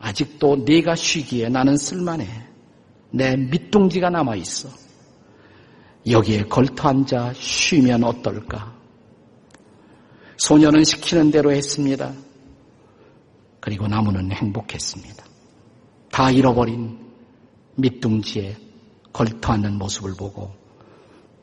아직도 0.00 0.64
네가 0.66 0.96
쉬기에 0.96 1.48
나는 1.48 1.76
쓸만해. 1.76 2.26
내 3.12 3.36
밑둥지가 3.36 4.10
남아 4.10 4.34
있어. 4.34 4.68
여기에 6.08 6.46
걸터 6.46 6.88
앉아 6.88 7.34
쉬면 7.34 8.02
어떨까? 8.02 8.74
소년은 10.38 10.82
시키는 10.82 11.30
대로 11.30 11.52
했습니다. 11.52 12.12
그리고 13.60 13.86
나무는 13.86 14.32
행복했습니다. 14.32 15.24
다 16.10 16.32
잃어버린 16.32 16.98
밑둥지에 17.76 18.56
걸터 19.12 19.52
앉는 19.52 19.78
모습을 19.78 20.14
보고 20.18 20.52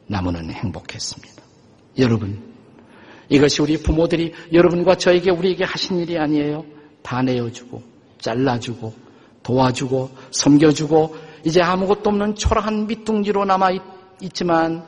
나무는 0.08 0.52
행복했습니다. 0.52 1.42
여러분, 2.00 2.57
이것이 3.30 3.62
우리 3.62 3.78
부모들이 3.78 4.34
여러분과 4.54 4.96
저에게 4.96 5.32
우리에게 5.32 5.64
하신 5.64 6.00
일이 6.00 6.18
아니에요. 6.18 6.66
다 7.02 7.22
내어주고, 7.22 7.82
잘라주고, 8.20 8.94
도와주고, 9.44 10.10
섬겨주고, 10.32 11.16
이제 11.46 11.62
아무것도 11.62 12.10
없는 12.10 12.36
초라한 12.36 12.88
밑둥지로 12.88 13.46
남아 13.46 13.72
있지만, 14.22 14.84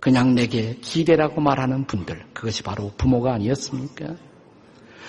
그냥 0.00 0.34
내게 0.34 0.76
기대라고 0.80 1.40
말하는 1.40 1.86
분들, 1.86 2.22
그것이 2.32 2.62
바로 2.62 2.92
부모가 2.96 3.34
아니었습니까? 3.34 4.14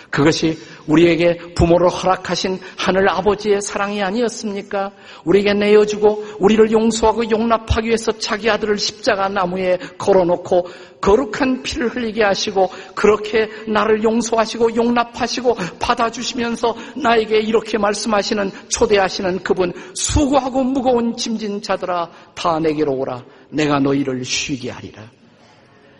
그것이 0.09 0.57
우리에게 0.87 1.53
부모를 1.53 1.89
허락하신 1.89 2.59
하늘 2.77 3.09
아버지의 3.09 3.61
사랑이 3.61 4.01
아니었습니까? 4.01 4.91
우리에게 5.25 5.53
내어주고 5.53 6.37
우리를 6.39 6.71
용서하고 6.71 7.29
용납하기 7.29 7.87
위해서 7.87 8.11
자기 8.13 8.49
아들을 8.49 8.77
십자가 8.77 9.27
나무에 9.27 9.77
걸어놓고 9.97 10.67
거룩한 11.01 11.61
피를 11.61 11.89
흘리게 11.89 12.23
하시고 12.23 12.69
그렇게 12.95 13.49
나를 13.67 14.03
용서하시고 14.03 14.75
용납하시고 14.75 15.55
받아주시면서 15.79 16.75
나에게 16.95 17.39
이렇게 17.39 17.77
말씀하시는 17.77 18.51
초대하시는 18.69 19.43
그분 19.43 19.73
수고하고 19.93 20.63
무거운 20.63 21.15
짐진 21.15 21.61
자들아 21.61 22.09
다 22.33 22.59
내게로 22.59 22.93
오라 22.93 23.23
내가 23.49 23.79
너희를 23.79 24.23
쉬게 24.23 24.71
하리라. 24.71 25.03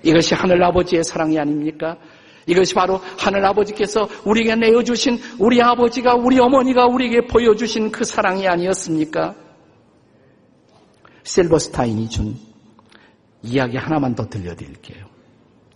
이것이 0.04 0.36
하늘 0.36 0.64
아버지의 0.64 1.04
사랑이 1.04 1.38
아닙니까? 1.40 1.98
이것이 2.48 2.74
바로 2.74 3.00
하늘 3.18 3.46
아버지께서 3.46 4.08
우리에게 4.26 4.56
내어주신 4.56 5.20
우리 5.38 5.62
아버지가 5.62 6.16
우리 6.16 6.40
어머니가 6.40 6.88
우리에게 6.88 7.28
보여주신 7.28 7.92
그 7.92 8.06
사랑이 8.06 8.48
아니었습니까? 8.48 9.36
셀버스타인이 11.24 12.10
준 12.10 12.38
이야기 13.44 13.78
하나만 13.78 14.16
더 14.16 14.28
들려드릴게요. 14.28 15.06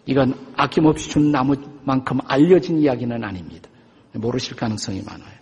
이건 0.06 0.34
아낌없이 0.56 1.10
준 1.10 1.32
나무만큼 1.32 2.20
알려진 2.26 2.80
이야기는 2.80 3.24
아닙니다. 3.24 3.70
모르실 4.14 4.56
가능성이 4.56 5.02
많아요. 5.04 5.42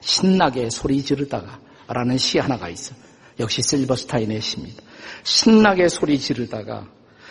신나게 0.00 0.70
소리 0.70 1.02
지르다가 1.02 1.58
라는 1.88 2.16
시 2.16 2.38
하나가 2.38 2.68
있어. 2.68 2.94
역시 3.38 3.62
실버스타인의 3.62 4.40
시입니다. 4.40 4.82
신나게 5.24 5.88
소리 5.88 6.18
지르다가 6.18 6.86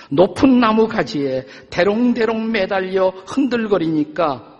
높은 0.10 0.60
나무 0.60 0.88
가지에 0.88 1.46
대롱대롱 1.70 2.52
매달려 2.52 3.10
흔들거리니까 3.26 4.56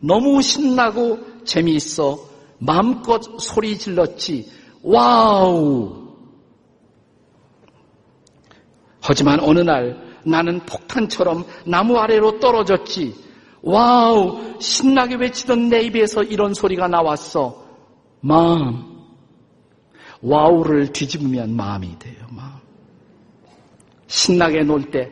너무 0.00 0.42
신나고 0.42 1.44
재미있어 1.44 2.18
마음껏 2.58 3.20
소리 3.40 3.76
질렀지. 3.78 4.50
Wow! 4.82 6.02
하지만 9.00 9.40
어느 9.40 9.60
날 9.60 10.00
나는 10.24 10.60
폭탄처럼 10.60 11.44
나무 11.66 11.98
아래로 11.98 12.38
떨어졌지. 12.38 13.14
Wow! 13.62 14.60
신나게 14.60 15.16
외치던 15.16 15.68
내 15.68 15.82
입에서 15.82 16.22
이런 16.22 16.54
소리가 16.54 16.86
나왔어. 16.86 17.64
마음. 18.20 18.92
와우를 20.20 20.92
뒤집으면 20.92 21.56
마음이 21.56 21.98
돼요, 21.98 22.26
마음. 22.30 22.61
신나게 24.12 24.62
놀 24.62 24.90
때, 24.90 25.10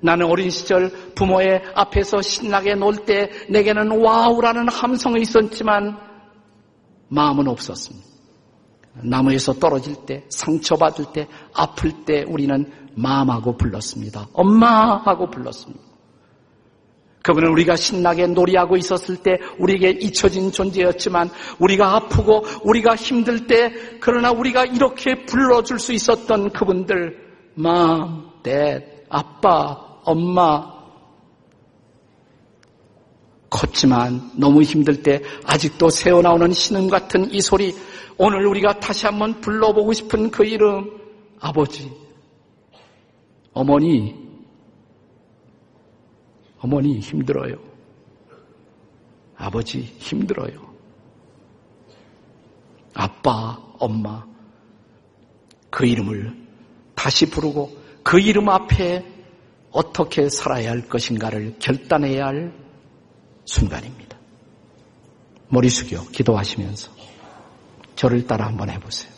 나는 0.00 0.26
어린 0.26 0.50
시절 0.50 0.90
부모의 1.16 1.62
앞에서 1.74 2.22
신나게 2.22 2.76
놀 2.76 2.94
때 3.04 3.28
내게는 3.48 4.00
와우라는 4.00 4.68
함성이 4.68 5.22
있었지만 5.22 5.98
마음은 7.08 7.48
없었습니다. 7.48 8.06
나무에서 9.02 9.54
떨어질 9.54 9.96
때, 10.06 10.24
상처받을 10.28 11.06
때, 11.12 11.26
아플 11.52 12.04
때 12.04 12.24
우리는 12.28 12.70
마음하고 12.94 13.56
불렀습니다. 13.56 14.28
엄마 14.32 14.96
하고 15.04 15.28
불렀습니다. 15.28 15.82
그분은 17.24 17.50
우리가 17.50 17.74
신나게 17.74 18.28
놀이하고 18.28 18.76
있었을 18.76 19.16
때 19.16 19.38
우리에게 19.58 19.90
잊혀진 20.00 20.52
존재였지만 20.52 21.28
우리가 21.58 21.96
아프고 21.96 22.44
우리가 22.62 22.94
힘들 22.94 23.48
때 23.48 23.72
그러나 23.98 24.30
우리가 24.30 24.64
이렇게 24.66 25.24
불러줄 25.26 25.80
수 25.80 25.92
있었던 25.92 26.52
그분들 26.52 27.26
마음, 27.56 28.25
대 28.46 29.04
아빠, 29.08 29.72
엄마 30.04 30.72
컸지만 33.50 34.30
너무 34.36 34.62
힘들 34.62 35.02
때 35.02 35.20
아직도 35.44 35.90
새어나오는 35.90 36.52
신음 36.52 36.88
같은 36.88 37.32
이 37.34 37.40
소리 37.40 37.74
오늘 38.16 38.46
우리가 38.46 38.78
다시 38.78 39.06
한번 39.06 39.40
불러보고 39.40 39.92
싶은 39.92 40.30
그 40.30 40.44
이름 40.44 40.96
아버지 41.40 41.90
어머니 43.52 44.14
어머니 46.58 47.00
힘들어요. 47.00 47.56
아버지 49.36 49.80
힘들어요. 49.80 50.66
아빠, 52.94 53.58
엄마, 53.78 54.24
그 55.68 55.84
이름을 55.84 56.46
다시 56.94 57.28
부르고 57.28 57.75
그 58.06 58.20
이름 58.20 58.48
앞에 58.48 59.04
어떻게 59.72 60.28
살아야 60.28 60.70
할 60.70 60.82
것인가를 60.88 61.56
결단해야 61.58 62.26
할 62.26 62.52
순간입니다. 63.46 64.16
머리 65.48 65.68
숙여 65.68 66.06
기도하시면서 66.12 66.92
저를 67.96 68.24
따라 68.24 68.46
한번 68.46 68.70
해보세요. 68.70 69.10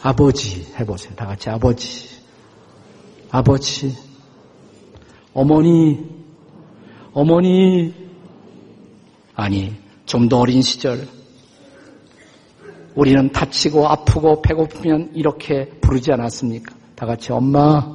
아버지 0.00 0.66
해보세요. 0.80 1.14
다 1.14 1.26
같이 1.26 1.50
아버지. 1.50 2.08
아버지, 3.30 3.94
어머니, 5.34 6.08
어머니, 7.12 7.94
아니, 9.34 9.76
좀 10.06 10.30
더 10.30 10.38
어린 10.38 10.62
시절, 10.62 11.06
우리는 12.96 13.30
다치고 13.30 13.86
아프고 13.86 14.40
배고프면 14.40 15.10
이렇게 15.14 15.68
부르지 15.82 16.12
않았습니까? 16.12 16.74
다 16.94 17.04
같이 17.04 17.30
엄마, 17.30 17.94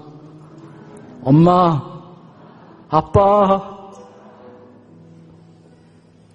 엄마, 1.24 1.82
아빠, 2.88 3.92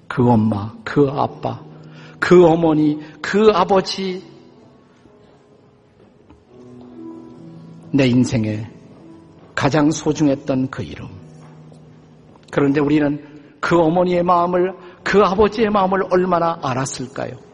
그 0.08 0.28
엄마, 0.28 0.74
그 0.82 1.08
아빠, 1.08 1.60
그 2.18 2.44
어머니, 2.44 2.98
그 3.22 3.52
아버지, 3.54 4.24
내 7.92 8.08
인생에 8.08 8.68
가장 9.54 9.92
소중했던 9.92 10.70
그 10.70 10.82
이름. 10.82 11.08
그런데 12.50 12.80
우리는 12.80 13.24
그 13.60 13.78
어머니의 13.78 14.24
마음을, 14.24 14.74
그 15.04 15.22
아버지의 15.22 15.70
마음을 15.70 16.02
얼마나 16.10 16.58
알았을까요? 16.62 17.45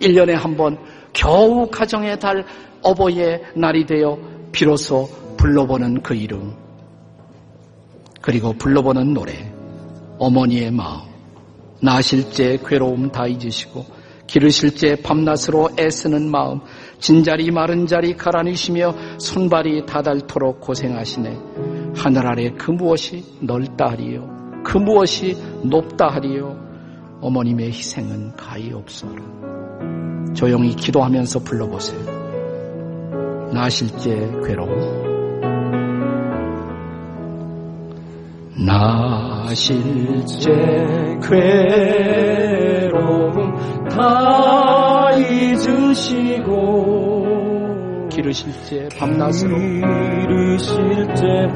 1년에 0.00 0.32
한 0.32 0.56
번 0.56 0.78
겨우 1.12 1.68
가정의 1.70 2.18
달 2.18 2.44
어버이의 2.82 3.42
날이 3.56 3.84
되어 3.86 4.18
비로소 4.52 5.08
불러보는 5.36 6.02
그 6.02 6.14
이름. 6.14 6.54
그리고 8.20 8.52
불러보는 8.52 9.14
노래. 9.14 9.52
어머니의 10.18 10.70
마음. 10.70 11.08
나실 11.82 12.30
때 12.30 12.58
괴로움 12.66 13.10
다 13.10 13.26
잊으시고 13.26 13.86
기르실 14.26 14.74
때 14.74 14.96
밤낮으로 15.02 15.70
애쓰는 15.78 16.30
마음. 16.30 16.60
진자리 16.98 17.50
마른 17.50 17.86
자리 17.86 18.16
가라니시며 18.16 19.18
손발이 19.18 19.86
다닳도록 19.86 20.60
고생하시네. 20.60 21.38
하늘 21.96 22.26
아래 22.26 22.50
그 22.50 22.70
무엇이 22.70 23.24
넓다리요. 23.40 24.62
그 24.62 24.76
무엇이 24.78 25.36
높다 25.64 26.08
하리요 26.08 26.56
어머님의 27.22 27.68
희생은 27.68 28.36
가히 28.36 28.72
없어라. 28.72 29.59
조용히 30.34 30.74
기도하면서 30.74 31.40
불러보세요. 31.40 32.00
나실제 33.52 34.30
괴로움. 34.46 35.00
나실제 38.66 40.50
괴로움 41.22 43.54
다 43.88 45.10
잊으시고 45.16 46.60
기르실 48.10 48.52
때 48.68 48.86
밤낮으로 48.98 49.56
기르실 49.56 51.06
때 51.14 51.48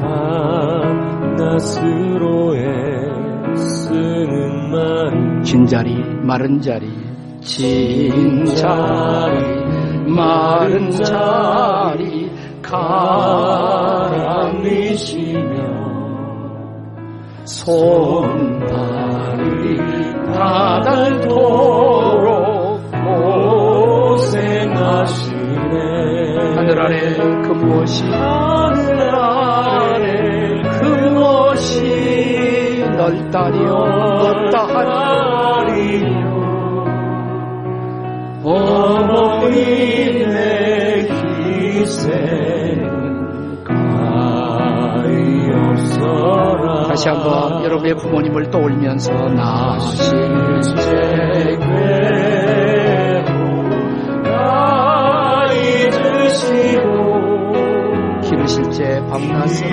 밤낮으로 1.21 2.55
애쓰는 3.53 4.71
마음 4.71 5.43
진 5.43 5.67
자리 5.67 5.93
마른 6.23 6.59
자리 6.59 6.89
진 7.45 8.43
자리 8.45 9.37
마른 10.07 10.89
자리 10.89 12.27
가라미시며 12.63 13.45
손발이 17.43 18.57
바닥도록 20.33 21.55
고생하시네. 24.15 24.95
하늘 26.55 26.81
아래 26.81 27.13
그 27.43 27.49
무엇이? 27.53 28.03
하늘 28.09 29.15
아래 29.15 30.63
그 30.79 30.85
무엇이? 31.13 32.83
넓다리요 32.97 33.69
넓다 33.69 34.65
하니 34.67 35.24
어머님의 38.47 40.29
희생 41.79 42.85
가엾어라. 45.63 46.83
다시 46.89 47.09
한번 47.09 47.63
여러분의 47.63 47.95
부모님을 47.95 48.51
떠올리면서 48.51 49.11
나 49.29 49.79
실제 49.79 50.91
나 54.23 55.47
잊으시고 55.51 56.83
기르실 58.21 58.69
때 58.69 59.01
밤낮으로 59.09 59.69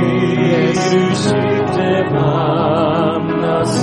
기르실 0.72 1.30
때 1.66 2.08
밤낮으로 2.08 3.82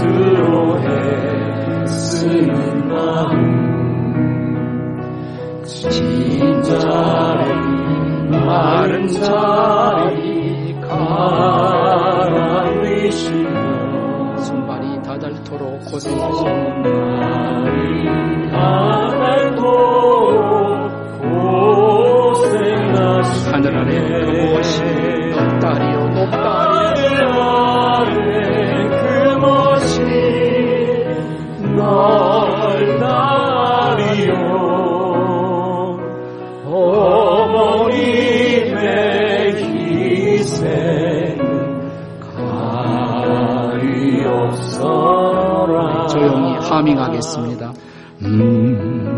애쓰는 1.83 2.87
마음 2.87 3.68
마른 8.31 9.07
자리 9.07 10.73
가라미시며 10.81 11.57
손발이 14.37 15.01
다닳도록 15.03 15.79
고생하시는 15.85 16.85
하 18.51 18.98
조용히 46.69 46.93
하밍하겠습니다. 46.93 47.73
음. 48.23 49.09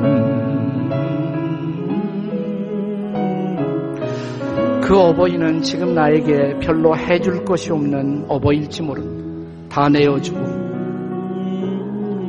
그 4.81 4.97
어버이는 4.97 5.61
지금 5.61 5.93
나에게 5.93 6.57
별로 6.59 6.97
해줄 6.97 7.43
것이 7.45 7.71
없는 7.71 8.25
어버이일지 8.27 8.81
모릅니다. 8.81 9.21
다 9.69 9.87
내어주고, 9.89 10.39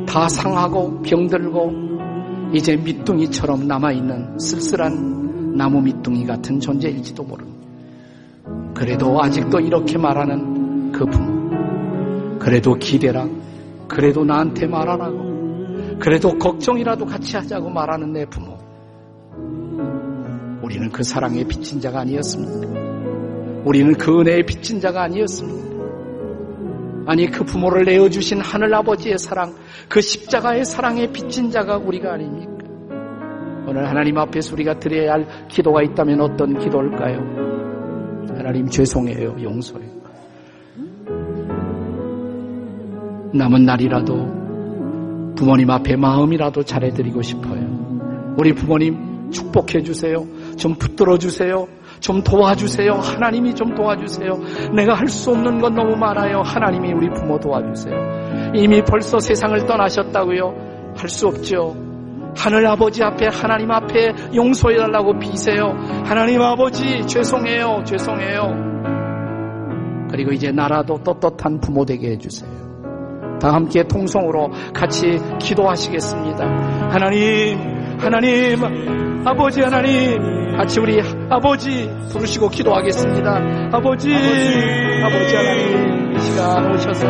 다 0.05 0.27
상하고 0.29 1.01
병들고, 1.01 1.93
이제 2.53 2.75
밑둥이처럼 2.75 3.67
남아있는 3.67 4.37
쓸쓸한 4.39 5.57
나무 5.57 5.81
밑둥이 5.81 6.25
같은 6.25 6.59
존재일지도 6.59 7.23
모릅니다. 7.23 7.67
그래도 8.73 9.21
아직도 9.21 9.59
이렇게 9.59 9.97
말하는 9.97 10.91
그 10.91 11.05
부모. 11.05 11.33
그래도 12.39 12.75
기대라. 12.75 13.27
그래도 13.93 14.25
나한테 14.25 14.65
말하라고. 14.65 15.33
그래도 15.99 16.29
걱정이라도 16.37 17.05
같이 17.05 17.37
하자고 17.37 17.69
말하는 17.69 18.11
내 18.11 18.25
부모. 18.25 18.57
우리는 20.63 20.89
그 20.91 21.03
사랑에 21.03 21.43
빚진 21.43 21.79
자가 21.79 21.99
아니었습니까? 21.99 23.61
우리는 23.63 23.93
그 23.93 24.19
은혜에 24.19 24.43
빚진 24.45 24.79
자가 24.79 25.03
아니었습니까? 25.03 25.73
아니 27.05 27.29
그 27.29 27.43
부모를 27.43 27.85
내어주신 27.85 28.41
하늘 28.41 28.73
아버지의 28.73 29.17
사랑, 29.19 29.53
그 29.89 30.01
십자가의 30.01 30.65
사랑에 30.65 31.11
빚진 31.11 31.51
자가 31.51 31.77
우리가 31.77 32.13
아닙니까? 32.13 32.51
오늘 33.67 33.87
하나님 33.87 34.17
앞에서 34.17 34.53
우리가 34.53 34.79
드려야 34.79 35.13
할 35.13 35.47
기도가 35.47 35.83
있다면 35.83 36.21
어떤 36.21 36.57
기도일까요? 36.57 37.19
하나님 38.29 38.67
죄송해요, 38.67 39.35
용서해요. 39.41 40.02
남은 43.33 43.65
날이라도 43.65 45.33
부모님 45.35 45.69
앞에 45.71 45.95
마음이라도 45.95 46.63
잘해드리고 46.63 47.21
싶어요. 47.21 48.33
우리 48.37 48.53
부모님 48.53 49.31
축복해 49.31 49.81
주세요. 49.83 50.25
좀 50.57 50.75
붙들어 50.75 51.17
주세요. 51.17 51.67
좀 51.99 52.21
도와주세요. 52.23 52.93
하나님이 52.93 53.55
좀 53.55 53.73
도와주세요. 53.75 54.31
내가 54.75 54.93
할 54.93 55.07
수 55.07 55.31
없는 55.31 55.59
건 55.59 55.73
너무 55.73 55.95
많아요. 55.95 56.41
하나님이 56.41 56.93
우리 56.93 57.09
부모 57.09 57.39
도와주세요. 57.39 58.51
이미 58.55 58.81
벌써 58.83 59.19
세상을 59.19 59.65
떠나셨다고요? 59.65 60.93
할 60.95 61.09
수 61.09 61.27
없죠. 61.27 61.75
하늘 62.35 62.65
아버지 62.67 63.03
앞에 63.03 63.27
하나님 63.31 63.71
앞에 63.71 64.13
용서해 64.35 64.77
달라고 64.77 65.17
비세요. 65.19 65.73
하나님 66.03 66.41
아버지 66.41 67.05
죄송해요. 67.07 67.83
죄송해요. 67.85 68.73
그리고 70.11 70.31
이제 70.31 70.51
나라도 70.51 71.01
떳떳한 71.03 71.59
부모 71.59 71.85
되게 71.85 72.11
해주세요. 72.11 72.62
다 73.43 73.53
함께 73.53 73.83
통성으로 73.83 74.51
같이 74.73 75.19
기도하시겠습니다. 75.41 76.45
하나님, 76.91 77.59
하나님, 77.99 79.27
아버지 79.27 79.61
하나님, 79.61 80.55
같이 80.55 80.79
우리 80.79 81.01
아버지 81.29 81.89
부르시고 82.09 82.47
기도하겠습니다. 82.47 83.69
아버지, 83.73 84.15
아버지 84.15 85.35
하나님, 85.35 86.02
이 86.23 86.25
시간 86.25 86.71
오셔서 86.71 87.05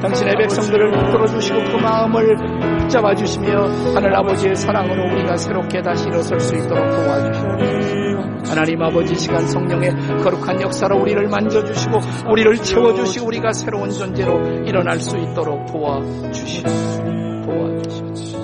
당신의 0.00 0.36
백성들을 0.36 0.92
붙들어 0.92 1.26
주시고 1.26 1.58
그 1.64 1.76
마음을 1.82 2.36
붙잡아 2.78 3.14
주시며 3.14 3.66
하늘 3.94 4.14
아버지의 4.14 4.54
사랑으로 4.54 5.12
우리가 5.12 5.36
새롭게 5.36 5.82
다시 5.82 6.06
일어설 6.06 6.38
수 6.38 6.54
있도록 6.54 6.88
도와주시옵소서. 6.88 8.04
하나님 8.46 8.80
아버지 8.80 9.16
시간 9.16 9.46
성령의 9.48 9.90
거룩한 10.22 10.60
역사로 10.60 11.00
우리를 11.00 11.26
만져주시고 11.28 11.98
우리를 12.30 12.56
채워주시고 12.58 13.26
우리가 13.26 13.52
새로운 13.52 13.90
존재로 13.90 14.64
일어날 14.66 15.00
수 15.00 15.16
있도록 15.18 15.66
도와주시옵소서. 15.66 17.02
도와주시옵소서. 17.44 18.38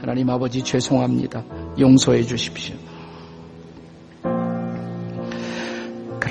하나님 0.00 0.30
아버지 0.30 0.62
죄송합니다. 0.64 1.44
용서해 1.78 2.22
주십시오. 2.22 2.76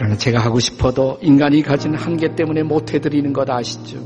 그러나 0.01 0.17
제가 0.17 0.39
하고 0.39 0.59
싶어도 0.59 1.19
인간이 1.21 1.61
가진 1.61 1.93
한계 1.93 2.33
때문에 2.33 2.63
못 2.63 2.91
해드리는 2.91 3.33
것 3.33 3.47
아시죠? 3.47 3.99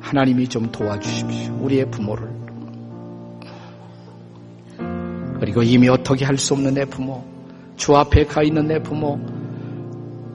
하나님이 0.00 0.48
좀 0.48 0.72
도와주십시오. 0.72 1.58
우리의 1.60 1.90
부모를. 1.90 2.26
그리고 5.38 5.62
이미 5.62 5.90
어떻게 5.90 6.24
할 6.24 6.38
수 6.38 6.54
없는 6.54 6.72
내 6.72 6.86
부모, 6.86 7.22
주 7.76 7.94
앞에 7.94 8.24
가 8.24 8.42
있는 8.42 8.66
내 8.66 8.82
부모, 8.82 9.20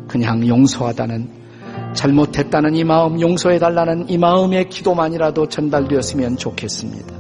그냥 0.08 0.48
용서하다는, 0.48 1.30
잘못했다는 1.96 2.76
이 2.76 2.84
마음, 2.84 3.20
용서해달라는 3.20 4.10
이 4.10 4.20
마음의 4.20 4.70
기도만이라도 4.70 5.48
전달되었으면 5.48 6.38
좋겠습니다. 6.38 7.12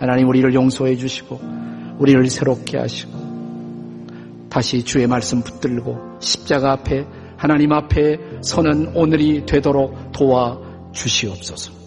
하나님 0.00 0.26
우리를 0.26 0.52
용서해 0.54 0.96
주시고, 0.96 1.40
우리를 2.00 2.26
새롭게 2.26 2.78
하시고, 2.78 3.16
다시 4.52 4.84
주의 4.84 5.06
말씀 5.06 5.40
붙들고, 5.42 6.18
십자가 6.20 6.72
앞에, 6.72 7.06
하나님 7.38 7.72
앞에 7.72 8.18
서는 8.42 8.94
오늘이 8.94 9.46
되도록 9.46 10.12
도와 10.12 10.58
주시옵소서. 10.92 11.81